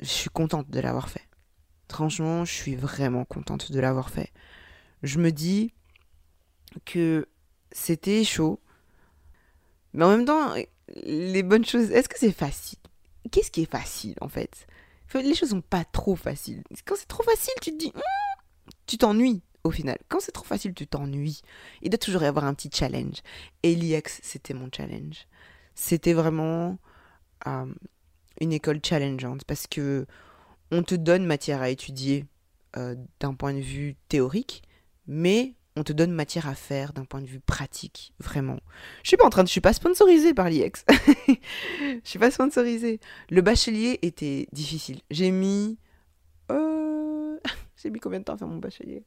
[0.00, 1.28] Je suis contente de l'avoir fait.
[1.90, 4.32] Franchement, je suis vraiment contente de l'avoir fait
[5.02, 5.72] je me dis
[6.84, 7.26] que
[7.72, 8.60] c'était chaud.
[9.92, 10.54] Mais en même temps,
[10.94, 12.78] les bonnes choses, est-ce que c'est facile?
[13.30, 14.66] Qu'est-ce qui est facile en fait?
[15.14, 16.62] Les choses sont pas trop faciles.
[16.86, 19.98] Quand c'est trop facile, tu te dis, hmm, tu t'ennuies au final.
[20.08, 21.42] Quand c'est trop facile, tu t'ennuies.
[21.82, 23.16] Il doit toujours y avoir un petit challenge.
[23.62, 25.26] Et l'IEX, c'était mon challenge.
[25.74, 26.78] C'était vraiment
[27.46, 27.66] euh,
[28.40, 30.06] une école challengeante parce que
[30.70, 32.26] on te donne matière à étudier
[32.76, 34.62] euh, d'un point de vue théorique,
[35.06, 38.58] mais on te donne matière à faire d'un point de vue pratique, vraiment.
[39.02, 40.84] Je suis pas en train de, je suis pas sponsorisée par l'IEX.
[41.28, 43.00] je suis pas sponsorisée.
[43.30, 45.00] Le bachelier était difficile.
[45.10, 45.78] J'ai mis,
[46.50, 47.38] euh...
[47.76, 49.04] j'ai mis combien de temps à faire mon bachelier?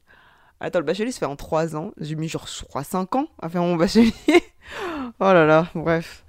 [0.60, 1.92] Attends, le bachelier se fait en 3 ans.
[2.00, 4.12] J'ai mis genre 3-5 ans à faire mon bachelier.
[4.26, 6.24] oh là là, bref.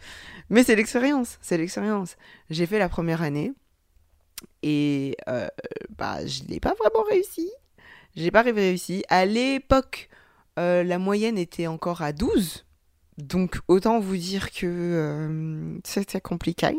[0.49, 2.17] Mais c'est l'expérience, c'est l'expérience.
[2.49, 3.53] J'ai fait la première année
[4.61, 5.47] et euh,
[5.97, 7.49] bah je l'ai pas vraiment réussi.
[8.15, 9.03] J'ai pas réussi.
[9.09, 10.09] À l'époque,
[10.59, 12.65] euh, la moyenne était encore à 12.
[13.17, 16.77] Donc autant vous dire que euh, c'était compliqué.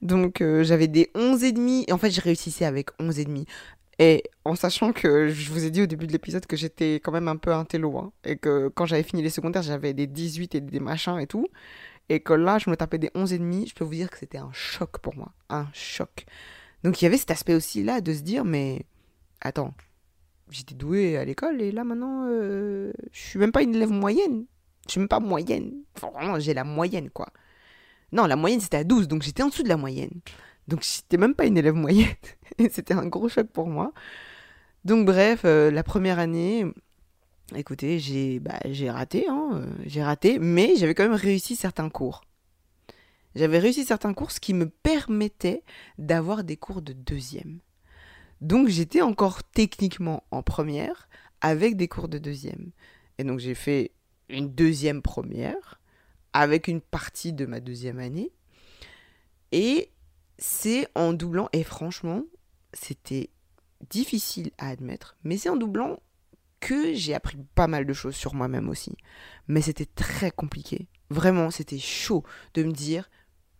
[0.00, 1.86] Donc euh, j'avais des 11 et demi.
[1.90, 3.46] En fait, j'ai réussi avec 11 et demi.
[3.98, 7.12] Et en sachant que je vous ai dit au début de l'épisode que j'étais quand
[7.12, 10.06] même un peu un télo, hein, et que quand j'avais fini les secondaires, j'avais des
[10.06, 11.46] 18 et des machins et tout,
[12.10, 14.18] et que là, je me tapais des 11 et demi, je peux vous dire que
[14.18, 16.26] c'était un choc pour moi, un choc.
[16.84, 18.84] Donc il y avait cet aspect aussi là de se dire, mais
[19.40, 19.72] attends,
[20.50, 24.46] j'étais douée à l'école et là maintenant, euh, je suis même pas une élève moyenne.
[24.86, 25.72] Je suis même pas moyenne.
[25.96, 27.28] Enfin, vraiment, j'ai la moyenne, quoi.
[28.12, 30.20] Non, la moyenne c'était à 12, donc j'étais en dessous de la moyenne.
[30.68, 32.14] Donc j'étais même pas une élève moyenne.
[32.70, 33.92] c'était un gros choc pour moi.
[34.84, 36.64] Donc bref, euh, la première année,
[37.54, 38.58] écoutez, j'ai bah,
[38.92, 42.22] raté, hein, euh, j'ai raté, mais j'avais quand même réussi certains cours.
[43.34, 45.62] J'avais réussi certains cours, ce qui me permettait
[45.98, 47.58] d'avoir des cours de deuxième.
[48.40, 51.08] Donc j'étais encore techniquement en première
[51.40, 52.70] avec des cours de deuxième.
[53.18, 53.92] Et donc j'ai fait
[54.28, 55.80] une deuxième première
[56.32, 58.32] avec une partie de ma deuxième année.
[59.52, 59.90] Et
[60.38, 62.22] c'est en doublant, et franchement,
[62.72, 63.30] c'était
[63.88, 66.00] difficile à admettre, mais c'est en doublant
[66.60, 68.96] que j'ai appris pas mal de choses sur moi-même aussi.
[69.48, 70.88] Mais c'était très compliqué.
[71.10, 73.08] Vraiment, c'était chaud de me dire,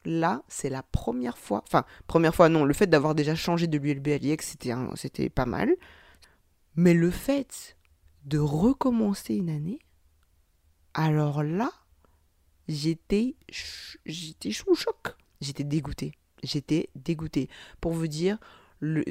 [0.07, 1.63] là, c'est la première fois.
[1.67, 4.57] Enfin, première fois, non, le fait d'avoir déjà changé de l'ULB à l'IEX,
[4.95, 5.75] c'était, pas mal.
[6.77, 7.77] Mais le fait
[8.25, 9.81] de recommencer une année,
[10.95, 11.71] alors là,
[12.69, 13.35] j'étais,
[14.07, 15.17] j'étais chou choc.
[15.41, 16.13] J'étais dégoûtée.
[16.43, 17.49] J'étais dégoûtée.
[17.81, 18.39] Pour vous dire,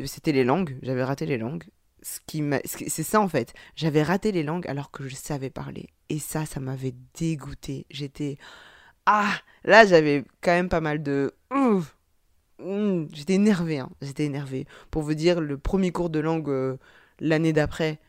[0.06, 0.80] c'était les langues.
[0.82, 1.66] J'avais raté les langues.
[2.02, 3.54] Ce qui c'est ça en fait.
[3.76, 5.90] J'avais raté les langues alors que je savais parler.
[6.10, 7.88] Et ça, ça m'avait dégoûté.
[7.90, 8.38] J'étais
[9.06, 11.34] ah là j'avais quand même pas mal de
[13.13, 13.80] j'étais énervée.
[13.80, 13.89] Hein.
[14.02, 14.65] J'étais énervée.
[14.91, 16.78] Pour vous dire, le premier cours de langue euh,
[17.20, 18.00] l'année d'après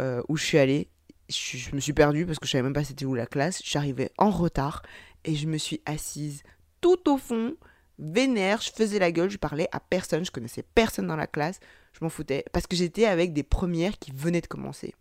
[0.00, 0.88] euh, où je suis allée,
[1.28, 3.62] je, me suis perdue parce que je savais même pas c'était où la classe.
[3.64, 4.82] Je en retard
[5.24, 6.42] et je me suis assise
[6.80, 7.56] tout au fond
[7.98, 11.60] vénère, je faisais la gueule, je parlais à personne, je connaissais personne dans la classe,
[11.94, 14.94] je m'en foutais, parce que j'étais avec des premières qui venaient de commencer.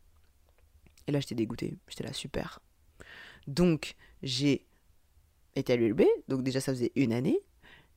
[1.06, 2.62] Et là, j'étais dégoûtée, j'étais là, super.
[3.48, 4.66] Donc, j'ai
[5.56, 7.40] été à l'ULB, donc déjà, ça faisait une année,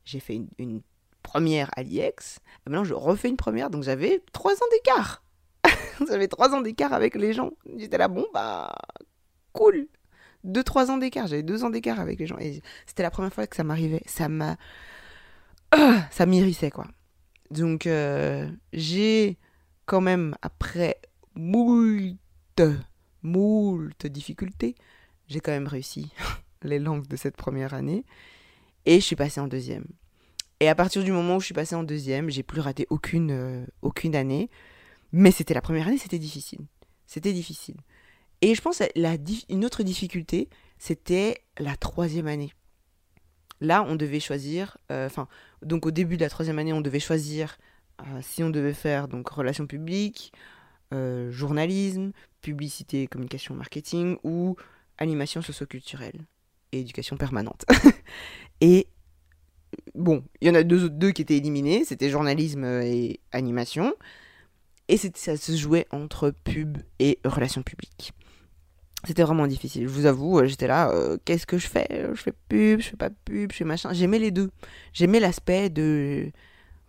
[0.05, 0.83] j'ai fait une,
[1.23, 5.23] première à l'IEX, maintenant, je refais une première, donc j'avais trois ans d'écart.
[6.09, 7.51] j'avais trois ans d'écart avec les gens.
[7.77, 8.75] J'étais là, bon, bah,
[9.53, 9.89] cool.
[10.45, 13.33] Deux, trois ans d'écart, j'avais deux ans d'écart avec les gens, et c'était la première
[13.33, 14.03] fois que ça m'arrivait.
[14.07, 14.57] Ça m'a
[16.11, 16.87] ça m'irrissait quoi.
[17.51, 19.39] Donc euh, j'ai
[19.87, 21.01] quand même, après
[21.35, 22.17] moult,
[23.23, 24.75] moult difficultés,
[25.27, 26.13] j'ai quand même réussi
[26.63, 28.05] les langues de cette première année.
[28.87, 29.85] Et je suis passée en deuxième.
[30.61, 33.31] Et à partir du moment où je suis passée en deuxième, j'ai plus raté aucune,
[33.31, 34.51] euh, aucune année.
[35.13, 36.61] Mais c'était la première année, c'était difficile.
[37.07, 37.77] C'était difficile.
[38.41, 39.17] Et je pense la,
[39.49, 42.53] une autre difficulté, c'était la troisième année.
[43.61, 45.27] Là, on devait choisir, euh, enfin,
[45.63, 47.59] donc au début de la troisième année, on devait choisir
[48.01, 50.33] euh, si on devait faire donc relations publiques,
[50.91, 54.57] journalisme, publicité, communication, marketing ou
[54.97, 56.25] animation socioculturelle
[56.73, 57.65] et éducation permanente.
[58.61, 58.89] et
[59.95, 63.95] bon, il y en a deux, deux qui étaient éliminés, c'était journalisme et animation.
[64.89, 68.13] Et ça se jouait entre pub et relations publiques.
[69.05, 71.87] C'était vraiment difficile, je vous avoue, euh, j'étais là, euh, qu'est-ce que je fais?
[72.15, 73.93] Je fais pub, je fais pas pub, je fais machin.
[73.93, 74.51] J'aimais les deux.
[74.93, 76.33] J'aimais l'aspect de...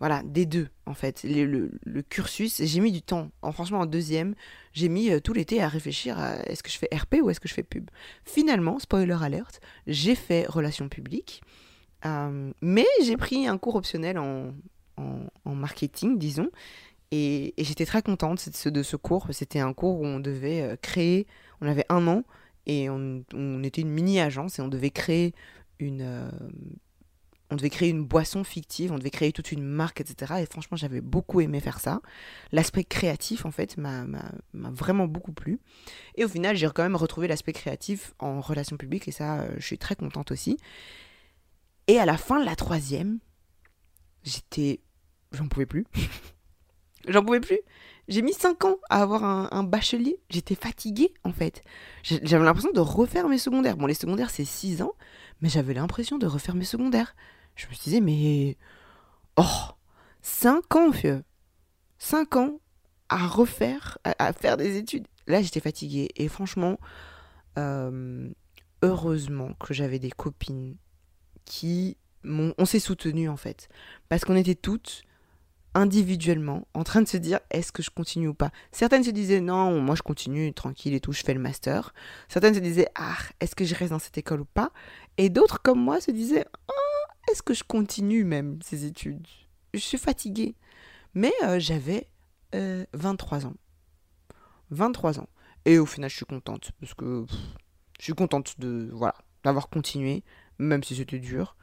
[0.00, 1.24] Voilà, des deux, en fait.
[1.24, 1.70] Le,
[2.02, 3.30] cursus, j'ai mis du temps.
[3.42, 4.34] En, franchement, en deuxième,
[4.72, 7.38] j'ai mis euh, tout l'été à réfléchir à est-ce que je fais RP ou est-ce
[7.38, 7.90] que je fais pub.
[8.24, 11.42] Finalement, spoiler alert, j'ai fait relations publiques,
[12.62, 14.52] mais j'ai pris un cours optionnel en,
[15.44, 16.50] marketing, disons,
[17.10, 19.26] et, j'étais très contente de ce cours.
[19.32, 21.26] C'était un cours où on devait euh, créer,
[21.60, 22.24] on avait un an
[22.66, 23.24] et on,
[23.62, 25.34] était une mini-agence et on devait créer
[25.78, 26.02] une...
[26.02, 26.30] Euh,
[27.50, 30.34] on devait créer une boisson fictive, on devait créer toute une marque, etc.
[30.40, 32.00] Et franchement, j'avais beaucoup aimé faire ça.
[32.52, 34.04] L'aspect créatif, en fait, m'a
[34.52, 35.58] vraiment beaucoup plu.
[36.14, 39.54] Et au final, j'ai quand même retrouvé l'aspect créatif en relations publiques, et ça, euh,
[39.58, 40.58] je suis très contente aussi.
[41.88, 43.18] Et à la fin de la troisième,
[44.22, 44.80] j'étais...
[45.32, 45.86] J'en pouvais plus.
[47.08, 47.58] J'en pouvais plus.
[48.08, 50.18] J'ai mis 5 ans à avoir un, bachelier.
[50.28, 51.62] J'étais fatiguée, en fait.
[52.02, 53.76] J'avais l'impression de refaire mes secondaires.
[53.76, 54.94] Bon, les secondaires, c'est 6 ans,
[55.40, 57.14] mais j'avais l'impression de refaire mes secondaires.
[57.60, 58.56] Je me disais, mais.
[59.36, 59.74] Oh
[60.22, 61.22] 5 ans, vieux
[61.98, 62.60] 5 ans
[63.08, 65.06] à refaire, à, faire des études.
[65.26, 66.08] Là, j'étais fatiguée.
[66.16, 66.78] Et franchement,
[67.58, 68.30] euh,
[68.82, 70.76] heureusement que j'avais des copines
[71.44, 72.54] qui m'ont.
[72.56, 73.68] On s'est soutenues, en fait.
[74.08, 75.02] Parce qu'on était toutes
[75.74, 78.50] individuellement en train de se dire est-ce que je continue ou pas?
[78.72, 81.94] Certaines se disaient non, moi je continue tranquille et tout, je fais le master.
[82.28, 84.72] Certaines se disaient ah, est-ce que je reste dans cette école ou pas?
[85.16, 86.79] Et d'autres comme moi se disaient oh,
[87.30, 89.26] est-ce que je continue même ces études?
[89.74, 90.56] Je suis fatiguée.
[91.14, 92.08] Mais euh, j'avais
[92.52, 93.54] 23 euh, ans.
[94.70, 95.28] 23 ans.
[95.64, 97.26] Et au final, je suis contente parce que
[97.98, 99.14] je suis contente de voilà,
[99.44, 100.22] d'avoir continué
[100.58, 101.56] même si c'était dur.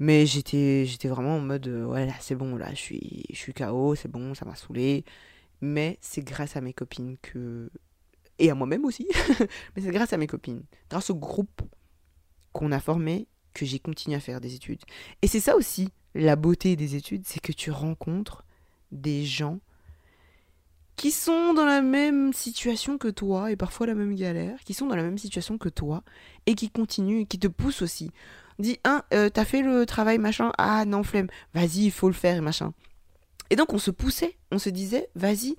[0.00, 3.36] Mais j'étais, j'étais vraiment en mode, euh, ouais, là, c'est bon, là, je suis, je
[3.36, 5.04] suis KO, c'est bon, ça m'a saoulé.
[5.60, 7.70] Mais c'est grâce à mes copines que.
[8.40, 9.06] Et à moi-même aussi.
[9.76, 11.62] mais c'est grâce à mes copines, grâce au groupe
[12.52, 14.82] qu'on a formé, que j'ai continué à faire des études.
[15.22, 18.44] Et c'est ça aussi, la beauté des études, c'est que tu rencontres
[18.92, 19.60] des gens
[20.96, 24.86] qui sont dans la même situation que toi, et parfois la même galère, qui sont
[24.86, 26.04] dans la même situation que toi,
[26.46, 28.10] et qui continuent, qui te poussent aussi
[28.58, 32.14] dit un, euh, t'as fait le travail machin, ah non flemme, vas-y il faut le
[32.14, 32.72] faire machin.
[33.50, 35.56] Et donc on se poussait, on se disait vas-y,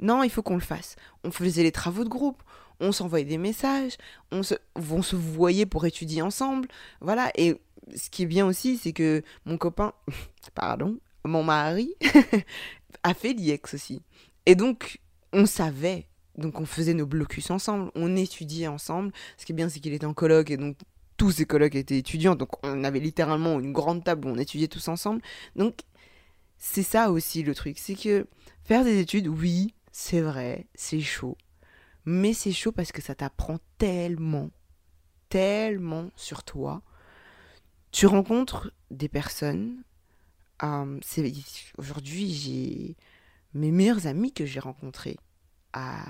[0.00, 0.96] non il faut qu'on le fasse.
[1.24, 2.42] On faisait les travaux de groupe,
[2.80, 3.96] on s'envoyait des messages,
[4.30, 6.68] on se, on se voyait pour étudier ensemble.
[7.00, 7.30] Voilà.
[7.36, 7.60] Et
[7.94, 9.92] ce qui est bien aussi, c'est que mon copain,
[10.54, 11.94] pardon, mon mari,
[13.02, 14.02] a fait l'IEX aussi.
[14.46, 15.00] Et donc,
[15.32, 16.06] on savait.
[16.36, 19.12] Donc, on faisait nos blocus ensemble, on étudiait ensemble.
[19.36, 20.76] Ce qui est bien, c'est qu'il était en colloque et donc
[21.16, 22.36] tous ses collègues étaient étudiants.
[22.36, 25.20] Donc, on avait littéralement une grande table où on étudiait tous ensemble.
[25.56, 25.80] Donc,
[26.56, 27.78] c'est ça aussi le truc.
[27.78, 28.26] C'est que
[28.62, 31.36] faire des études, oui, c'est vrai, c'est chaud.
[32.10, 34.48] Mais c'est chaud parce que ça t'apprend tellement,
[35.28, 36.80] tellement sur toi.
[37.92, 39.82] Tu rencontres des personnes.
[40.62, 40.98] Euh,
[41.76, 42.96] Aujourd'hui, j'ai
[43.52, 45.18] mes meilleurs amis que j'ai rencontrés
[45.74, 46.02] à,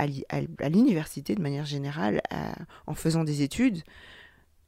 [0.00, 2.20] à, l'université de manière générale,
[2.88, 3.84] en faisant des études.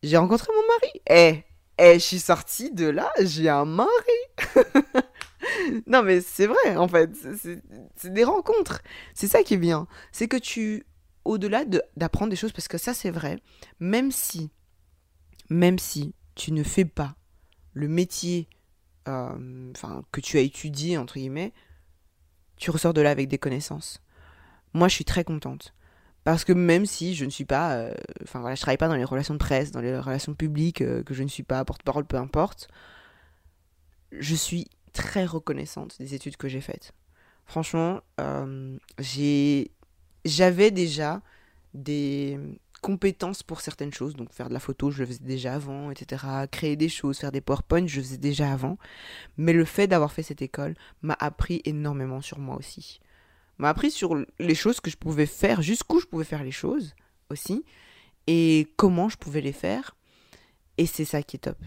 [0.04, 1.00] J'ai rencontré mon mari.
[1.10, 1.42] Eh,
[1.78, 3.90] eh, je suis sortie de là, j'ai un mari.
[5.86, 7.10] non, mais c'est vrai, en fait.
[7.96, 8.82] C'est des rencontres.
[9.14, 9.86] C'est ça qui est bien.
[10.12, 10.84] C'est que tu,
[11.24, 11.64] au-delà
[11.96, 13.40] d'apprendre des choses, parce que ça, c'est vrai,
[13.80, 14.50] même si,
[15.50, 17.16] même si tu ne fais pas
[17.72, 18.48] le métier
[19.08, 19.72] euh,
[20.12, 21.52] que tu as étudié, entre guillemets,
[22.56, 24.00] tu ressors de là avec des connaissances.
[24.72, 25.74] Moi, je suis très contente.
[26.24, 28.96] Parce que même si je ne suis pas, euh, enfin voilà, je travaille pas dans
[28.96, 32.04] les relations de presse, dans les relations publiques, euh, que je ne suis pas porte-parole,
[32.04, 32.66] peu importe,
[34.10, 34.66] je suis
[34.96, 36.92] très reconnaissante des études que j'ai faites.
[37.44, 38.76] Franchement, euh,
[40.24, 41.22] j'avais déjà
[41.74, 42.38] des
[42.82, 46.24] compétences pour certaines choses, donc faire de la photo, je le faisais déjà avant, etc.
[46.50, 48.78] Créer des choses, faire des PowerPoint, je le faisais déjà avant.
[49.36, 53.00] Mais le fait d'avoir fait cette école m'a appris énormément sur moi aussi
[53.58, 56.94] m'a appris sur les choses que je pouvais faire, jusqu'où je pouvais faire les choses
[57.30, 57.64] aussi,
[58.26, 59.96] et comment je pouvais les faire.
[60.78, 61.58] Et c'est ça qui est top.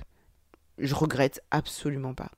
[0.77, 2.31] Je regrette absolument pas.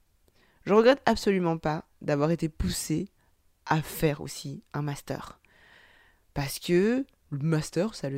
[0.66, 3.09] Je regrette absolument pas d'avoir été poussé
[3.66, 5.39] à faire aussi un master.
[6.34, 8.09] Parce que le master, ça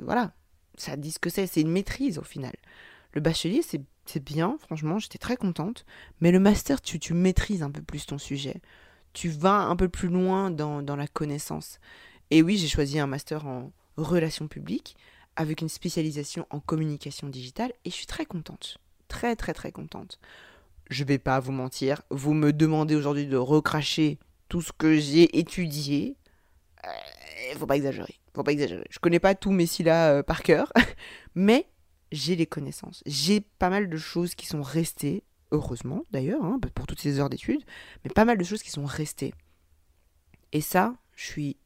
[0.00, 0.32] voilà,
[0.76, 2.54] ça dit ce que c'est, c'est une maîtrise au final.
[3.12, 5.84] Le bachelier, c'est bien, franchement, j'étais très contente.
[6.20, 8.60] Mais le master, tu, tu maîtrises un peu plus ton sujet
[9.14, 11.78] tu vas un peu plus loin dans, la connaissance.
[12.30, 14.96] Et oui, j'ai choisi un master en relations publiques
[15.36, 18.78] avec une spécialisation en communication digitale et je suis très contente.
[19.08, 20.18] Très très très contente.
[20.94, 25.40] Je vais pas vous mentir, vous me demandez aujourd'hui de recracher tout ce que j'ai
[25.40, 26.16] étudié.
[26.86, 28.14] Euh, faut pas exagérer.
[28.32, 28.86] Faut pas exagérer.
[28.90, 30.72] Je connais pas tous mes là euh, par cœur,
[31.34, 31.66] mais
[32.12, 33.02] j'ai les connaissances.
[33.06, 37.28] J'ai pas mal de choses qui sont restées heureusement d'ailleurs, hein, pour toutes ces heures
[37.28, 37.64] d'études,
[38.04, 39.34] mais pas mal de choses qui sont restées.
[40.52, 41.56] Et ça, je suis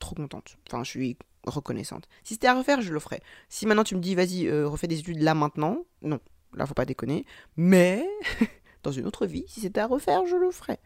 [0.00, 0.58] trop contente.
[0.66, 1.16] Enfin, je suis
[1.46, 2.08] reconnaissante.
[2.24, 3.20] Si c'était à refaire, je le ferais.
[3.48, 6.18] Si maintenant tu me dis, vas-y, euh, refais des études là maintenant, non,
[6.54, 7.24] là faut pas déconner.
[7.56, 8.04] Mais
[8.84, 10.80] dans une autre vie, si c'était à refaire, je le ferais.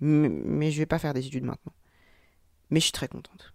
[0.00, 1.72] Mais, mais je vais pas faire des études maintenant.
[2.70, 3.54] Mais je suis très contente.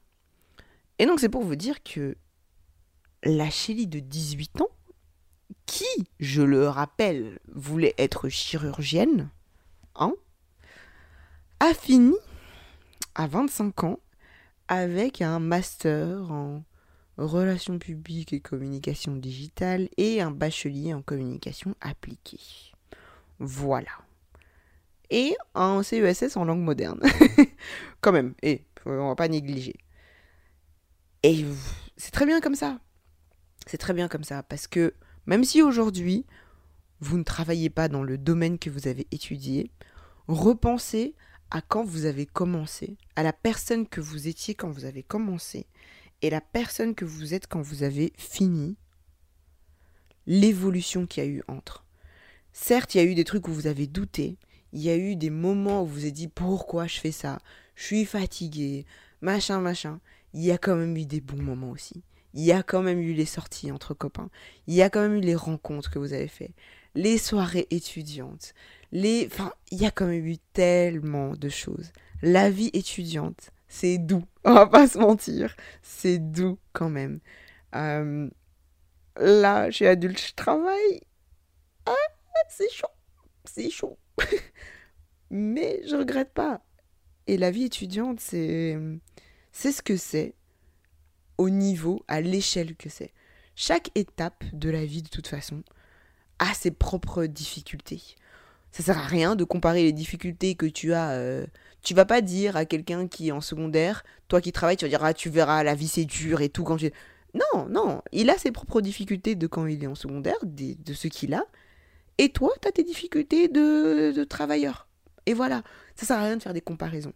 [1.00, 2.16] Et donc c'est pour vous dire que
[3.24, 4.70] la Chélie de 18 ans,
[5.66, 5.86] qui,
[6.20, 9.30] je le rappelle, voulait être chirurgienne,
[9.96, 10.14] hein,
[11.60, 12.16] a fini
[13.16, 14.00] à 25 ans
[14.68, 16.64] avec un master en
[17.18, 22.71] relations publiques et communication digitale et un bachelier en communication appliquée.
[23.44, 23.90] Voilà.
[25.10, 27.02] Et un CESS en langue moderne.
[28.02, 29.76] Quand même, et on va pas négliger.
[31.24, 31.44] Et
[31.98, 32.80] c'est très bien comme ça.
[33.66, 34.94] C'est très bien comme ça parce que
[35.26, 36.26] même si aujourd'hui,
[37.00, 39.72] vous ne travaillez pas dans le domaine que vous avez étudié,
[40.28, 41.16] repensez
[41.50, 45.66] à quand vous avez commencé, à la personne que vous étiez quand vous avez commencé,
[46.22, 48.78] et la personne que vous êtes quand vous avez fini,
[50.28, 51.86] l'évolution qu'il y a eu entre.
[52.54, 54.38] Certes, il y a eu des trucs où vous avez douté,
[54.74, 57.40] il y a eu des moments où vous avez dit pourquoi je fais ça,
[57.76, 58.86] je suis fatigué,
[59.22, 60.00] machin, machin.
[60.34, 62.04] Il y a quand même eu des bons moments aussi.
[62.34, 64.30] Il y a quand même eu les sorties entre copains,
[64.68, 66.54] il y a quand même eu les rencontres que vous avez faites,
[66.96, 68.54] les soirées étudiantes,
[68.94, 69.28] les...
[69.30, 71.92] Enfin, il y a quand même eu tellement de choses.
[72.22, 77.20] La vie étudiante, c'est doux, on va pas se mentir, c'est doux quand même.
[77.76, 78.30] Euh,
[79.18, 81.02] là, je adulte, je travaille.
[81.86, 81.92] Ah,
[82.50, 82.88] c'est chaud,
[83.46, 83.98] c'est chaud.
[85.30, 86.62] Mais je regrette pas.
[87.28, 88.78] Et la vie étudiante, c'est
[89.52, 90.34] c'est ce que c'est
[91.38, 93.14] au niveau, à l'échelle que c'est.
[93.56, 95.64] Chaque étape de la vie, de toute façon,
[96.40, 98.02] a ses propres difficultés.
[98.72, 101.12] Ça sert à rien de comparer les difficultés que tu as.
[101.12, 101.46] Euh,
[101.82, 104.90] tu vas pas dire à quelqu'un qui est en secondaire, toi qui travailles, tu vas
[104.90, 106.92] dire ah tu verras la vie c'est dur et tout quand tu.
[107.34, 111.08] Non, non, il a ses propres difficultés de quand il est en secondaire, de ce
[111.08, 111.46] qu'il a,
[112.22, 114.88] et toi tu as tes difficultés de, travailleur.
[115.26, 115.64] Et voilà,
[115.96, 117.14] ça sert à rien de faire des comparaisons.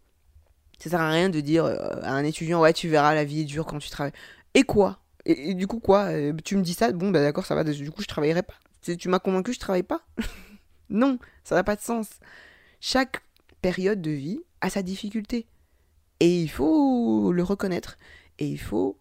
[0.80, 3.42] Ça sert à rien de dire euh, à un étudiant, ouais, tu verras, la vie
[3.42, 4.14] est dure quand tu travailles.
[4.56, 5.00] Et quoi?
[5.26, 6.06] Et, du coup, quoi?
[6.06, 8.56] Euh, Tu me dis ça, bon, bah d'accord, ça va, du coup, je travaillerai pas.
[8.82, 10.02] Tu m'as convaincu, je travaille pas?
[10.90, 12.08] Non, ça n'a pas de sens.
[12.80, 13.24] Chaque
[13.62, 15.48] période de vie a sa difficulté.
[16.20, 17.98] Et il faut le reconnaître.
[18.38, 19.00] Et il faut,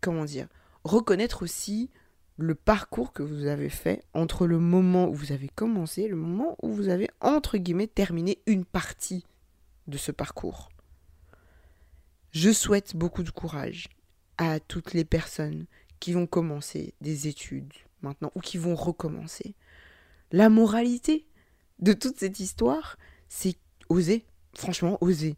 [0.00, 0.48] comment dire,
[0.82, 1.90] reconnaître aussi
[2.42, 6.16] le parcours que vous avez fait entre le moment où vous avez commencé et le
[6.16, 9.24] moment où vous avez, entre guillemets, terminé une partie
[9.86, 10.70] de ce parcours.
[12.32, 13.88] Je souhaite beaucoup de courage
[14.38, 15.66] à toutes les personnes
[15.98, 17.72] qui vont commencer des études
[18.02, 19.54] maintenant ou qui vont recommencer.
[20.32, 21.26] La moralité
[21.80, 22.96] de toute cette histoire,
[23.28, 23.56] c'est
[23.88, 24.24] oser,
[24.54, 25.36] franchement, oser.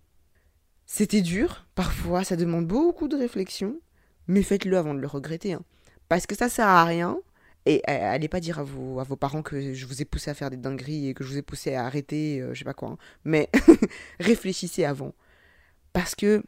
[0.87, 3.81] C'était dur, parfois ça demande beaucoup de réflexion,
[4.27, 5.55] mais faites-le avant de le regretter.
[5.55, 5.65] Hein.
[6.13, 7.19] Parce que ça sert à rien.
[7.65, 10.31] Et euh, allez pas dire à vos, à vos parents que je vous ai poussé
[10.31, 12.67] à faire des dingueries et que je vous ai poussé à arrêter, euh, je sais
[12.67, 12.91] pas quoi.
[12.91, 12.99] Hein.
[13.25, 13.49] Mais
[14.21, 15.15] réfléchissez avant.
[15.95, 16.43] Parce que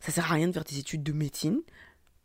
[0.00, 1.62] ça sert à rien de faire des études de médecine.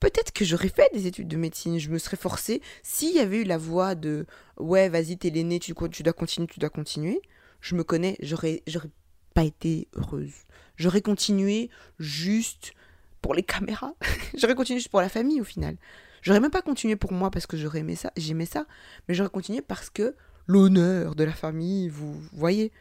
[0.01, 2.61] Peut-être que j'aurais fait des études de médecine, je me serais forcée.
[2.83, 4.25] S'il y avait eu la voix de
[4.57, 7.21] ouais, vas-y, t'es l'aîné, tu, tu dois continuer, tu dois continuer.
[7.61, 8.91] Je me connais, j'aurais, j'aurais
[9.33, 10.33] pas été heureuse.
[10.75, 12.73] J'aurais continué juste
[13.21, 13.93] pour les caméras.
[14.37, 15.77] j'aurais continué juste pour la famille au final.
[16.21, 18.65] J'aurais même pas continué pour moi parce que j'aurais aimé ça, j'aimais ça,
[19.07, 20.15] mais j'aurais continué parce que
[20.47, 22.71] l'honneur de la famille, vous voyez,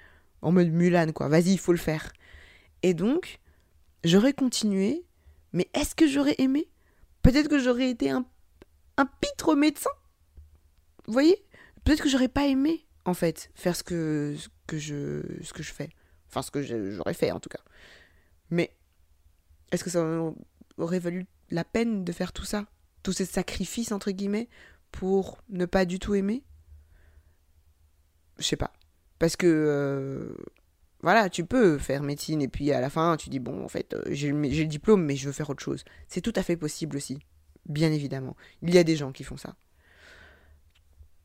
[0.43, 2.13] en mode Mulan quoi, vas-y, il faut le faire.
[2.83, 3.41] Et donc,
[4.05, 5.05] j'aurais continué,
[5.53, 6.69] mais est-ce que j'aurais aimé?
[7.23, 8.25] Peut-être que j'aurais été un,
[8.97, 9.91] un pitre médecin?
[11.07, 11.45] Voyez?
[11.85, 14.37] Peut-être que j'aurais pas aimé, en fait, faire ce que,
[14.73, 15.89] je, ce que je fais.
[16.29, 17.63] Enfin, ce que j'aurais fait, en tout cas.
[18.51, 18.77] Mais
[19.73, 20.05] est-ce que ça
[20.77, 22.67] aurait valu la peine de faire tout ça?
[23.09, 24.51] Tous ces sacrifices, entre guillemets,
[24.93, 26.45] pour ne pas du tout aimer?
[28.39, 28.75] Je sais pas.
[29.19, 30.37] Parce que, euh,
[31.01, 33.95] voilà, tu peux faire médecine et puis à la fin, tu dis, bon, en fait,
[33.95, 35.85] euh, j'ai le diplôme, mais je veux faire autre chose.
[36.07, 37.19] C'est tout à fait possible aussi,
[37.65, 38.37] bien évidemment.
[38.61, 39.57] Il y a des gens qui font ça.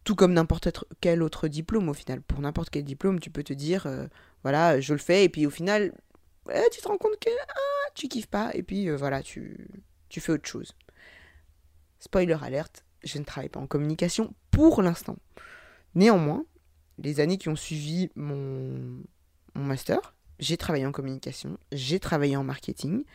[0.06, 0.70] Tout comme n'importe
[1.02, 2.22] quel autre diplôme, au final.
[2.22, 4.08] Pour n'importe quel diplôme, tu peux te dire, euh,
[4.44, 5.94] voilà, je le fais, et puis au final,
[6.72, 9.68] tu te rends compte que ah, tu kiffes pas, et puis voilà, tu,
[10.08, 10.74] tu fais autre chose.
[12.04, 15.16] Spoiler alerte, je ne travaille pas en communication pour l'instant.
[15.96, 16.46] Néanmoins,
[16.98, 19.02] les années qui ont suivi mon,
[19.56, 23.06] master, j'ai travaillé en communication, j'ai travaillé en marketing.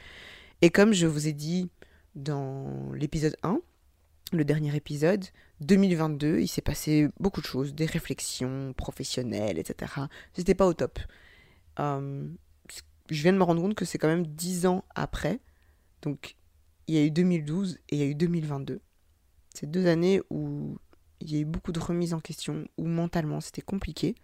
[0.63, 1.69] Et comme je vous ai dit
[2.15, 3.61] dans l'épisode 1,
[4.33, 5.23] le dernier épisode,
[5.61, 9.93] 2022, il s'est passé beaucoup de choses, des réflexions professionnelles, etc.
[10.33, 10.99] C'était pas au top.
[11.79, 12.27] Euh,
[13.11, 15.41] je viens de me rendre compte que c'est quand même 10 ans après.
[16.01, 16.37] Donc
[16.89, 18.81] il y a eu 2012 et il y a eu 2022.
[19.55, 20.77] C'est deux années où
[21.21, 24.15] il y a eu beaucoup de remises en question, où mentalement c'était compliqué.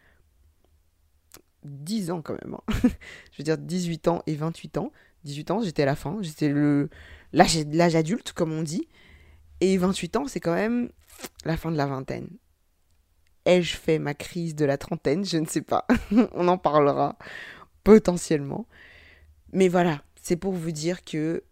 [1.65, 2.55] 10 ans quand même.
[2.55, 2.63] Hein.
[3.33, 4.93] je veux dire 18 ans et 28 ans.
[5.25, 6.91] 18 ans, j'étais la fin, j'étais le
[7.33, 8.89] l'âge adulte comme on dit.
[9.61, 10.91] Et 28 ans, c'est quand même
[11.45, 12.29] la fin de la vingtaine.
[13.45, 15.25] Ai-je fait ma crise de la trentaine?
[15.25, 15.87] Je ne sais pas.
[16.33, 17.19] on en parlera
[17.83, 18.67] potentiellement.
[19.53, 21.45] Mais voilà, c'est pour vous dire que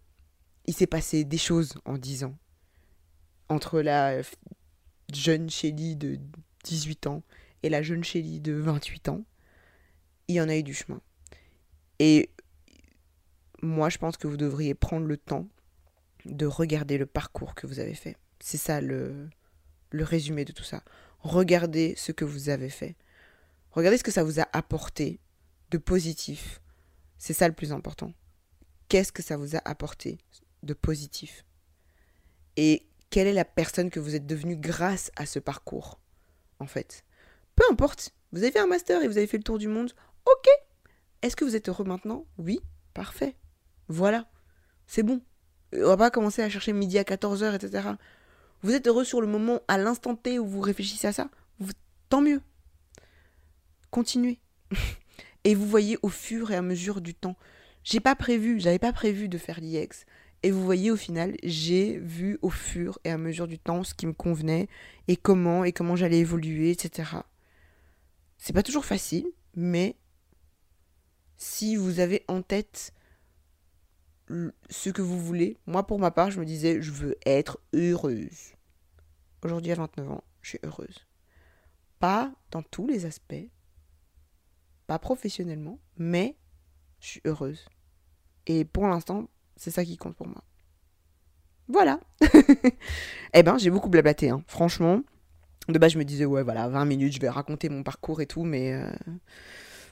[0.65, 2.37] il s'est passé des choses en 10 ans.
[3.49, 4.21] Entre la
[5.13, 6.19] jeune Shelly de
[6.63, 7.23] 18 ans
[7.61, 9.23] et la jeune Shelly de 28 ans,
[10.27, 11.01] il y en a eu du chemin.
[11.99, 12.29] Et
[13.61, 15.47] moi, je pense que vous devriez prendre le temps
[16.25, 18.17] de regarder le parcours que vous avez fait.
[18.39, 19.29] C'est ça le,
[19.91, 20.83] le résumé de tout ça.
[21.19, 22.95] Regardez ce que vous avez fait.
[23.71, 25.19] Regardez ce que ça vous a apporté
[25.71, 26.61] de positif.
[27.17, 28.13] C'est ça le plus important.
[28.89, 30.17] Qu'est-ce que ça vous a apporté
[30.63, 31.45] de positif
[32.57, 35.99] Et quelle est la personne que vous êtes devenue grâce à ce parcours,
[36.59, 37.03] en fait?
[37.55, 39.93] Peu importe, vous avez fait un master et vous avez fait le tour du monde,
[40.25, 40.47] ok
[41.21, 42.25] Est-ce que vous êtes heureux maintenant?
[42.37, 42.59] Oui,
[42.93, 43.35] parfait.
[43.87, 44.27] Voilà,
[44.87, 45.21] c'est bon.
[45.73, 47.89] On va pas commencer à chercher midi à 14h, etc.
[48.61, 51.29] Vous êtes heureux sur le moment, à l'instant T où vous réfléchissez à ça?
[52.09, 52.41] Tant mieux.
[53.89, 54.39] Continuez.
[55.43, 57.35] et vous voyez au fur et à mesure du temps.
[57.83, 60.05] J'ai pas prévu, j'avais pas prévu de faire l'IEX.
[60.43, 63.93] Et vous voyez, au final, j'ai vu au fur et à mesure du temps ce
[63.93, 64.67] qui me convenait
[65.07, 67.11] et comment et comment j'allais évoluer, etc.
[68.37, 69.25] C'est pas toujours facile,
[69.55, 69.95] mais
[71.37, 72.93] si vous avez en tête
[74.69, 78.53] ce que vous voulez, moi pour ma part, je me disais, je veux être heureuse.
[79.43, 81.05] Aujourd'hui, à 29 ans, je suis heureuse.
[81.99, 83.47] Pas dans tous les aspects,
[84.87, 86.37] pas professionnellement, mais
[86.99, 87.65] je suis heureuse.
[88.45, 90.43] Et pour l'instant, c'est ça qui compte pour moi.
[91.67, 91.99] Voilà.
[93.33, 94.43] eh ben, j'ai beaucoup blablaté, hein.
[94.47, 95.01] franchement.
[95.69, 98.25] De base, je me disais, ouais, voilà, 20 minutes, je vais raconter mon parcours et
[98.25, 98.73] tout, mais.
[98.73, 98.91] Euh,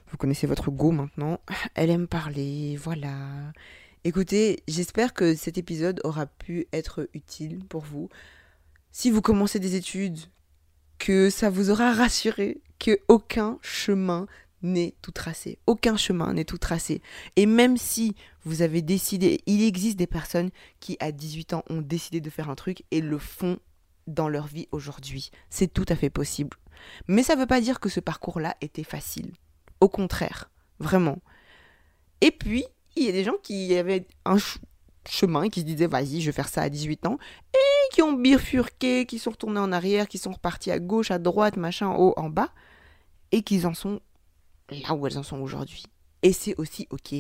[0.10, 1.40] Vous connaissez votre go maintenant.
[1.76, 3.54] Elle aime parler, voilà.
[4.04, 8.10] Écoutez, j'espère que cet épisode aura pu être utile pour vous.
[8.92, 10.20] Si vous commencez des études,
[11.02, 14.28] que ça vous aura rassuré que aucun chemin
[14.62, 15.58] n'est tout tracé.
[15.66, 17.02] Aucun chemin n'est tout tracé.
[17.36, 21.82] Et même si vous avez décidé, il existe des personnes qui à 18 ans ont
[21.82, 23.60] décidé de faire un truc et le font
[24.08, 25.32] dans leur vie aujourd'hui.
[25.50, 26.58] C'est tout à fait possible.
[27.08, 29.32] Mais ça ne veut pas dire que ce parcours-là était facile.
[29.80, 31.20] Au contraire, vraiment.
[32.22, 32.66] Et puis,
[32.96, 34.38] il y a des gens qui avaient un
[35.08, 37.18] chemin qui se disaient, vas-y, je vais faire ça à 18 ans,
[37.54, 41.20] et qui ont bifurqué, qui sont retournés en arrière, qui sont repartis à gauche, à
[41.20, 42.52] droite, machin, haut, en bas,
[43.32, 44.02] et qu'ils en sont
[44.70, 45.86] là où elles en sont aujourd'hui.
[46.24, 47.14] Et c'est aussi OK.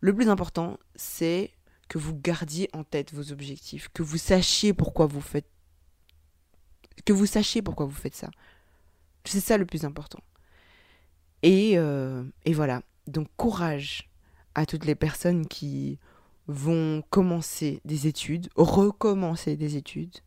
[0.00, 1.50] Le plus important, c'est
[1.88, 5.46] que vous gardiez en tête vos objectifs, que vous sachiez pourquoi vous faites
[7.04, 8.30] que vous sachiez pourquoi vous faites ça.
[9.24, 10.20] C'est ça le plus important.
[11.42, 12.82] Et, euh, et voilà.
[13.06, 14.10] Donc courage
[14.54, 15.98] à toutes les personnes qui
[16.46, 20.18] vont commencer des études, recommencer des études.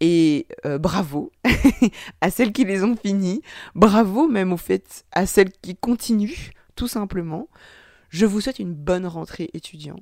[0.00, 1.32] Et euh, bravo
[2.20, 3.42] à celles qui les ont finies.
[3.74, 7.48] Bravo même au fait à celles qui continuent, tout simplement.
[8.08, 10.00] Je vous souhaite une bonne rentrée étudiant.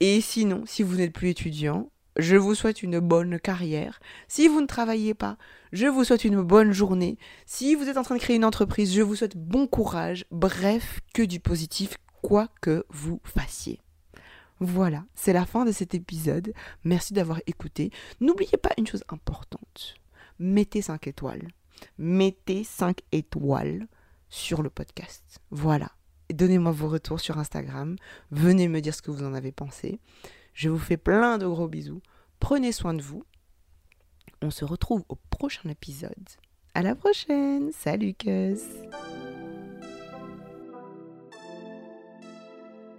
[0.00, 4.00] Et sinon, si vous n'êtes plus étudiant, je vous souhaite une bonne carrière.
[4.28, 5.36] Si vous ne travaillez pas,
[5.72, 7.18] je vous souhaite une bonne journée.
[7.46, 10.24] Si vous êtes en train de créer une entreprise, je vous souhaite bon courage.
[10.30, 13.80] Bref, que du positif, quoi que vous fassiez.
[14.58, 16.52] Voilà, c'est la fin de cet épisode.
[16.84, 17.90] Merci d'avoir écouté.
[18.20, 19.94] N'oubliez pas une chose importante.
[20.38, 21.48] Mettez 5 étoiles.
[21.96, 23.86] Mettez 5 étoiles
[24.28, 25.40] sur le podcast.
[25.50, 25.90] Voilà.
[26.32, 27.96] Donnez-moi vos retours sur Instagram.
[28.30, 30.00] Venez me dire ce que vous en avez pensé.
[30.54, 32.02] Je vous fais plein de gros bisous.
[32.38, 33.24] Prenez soin de vous.
[34.42, 36.28] On se retrouve au prochain épisode.
[36.74, 37.70] À la prochaine.
[37.72, 38.60] Salut, Cuz.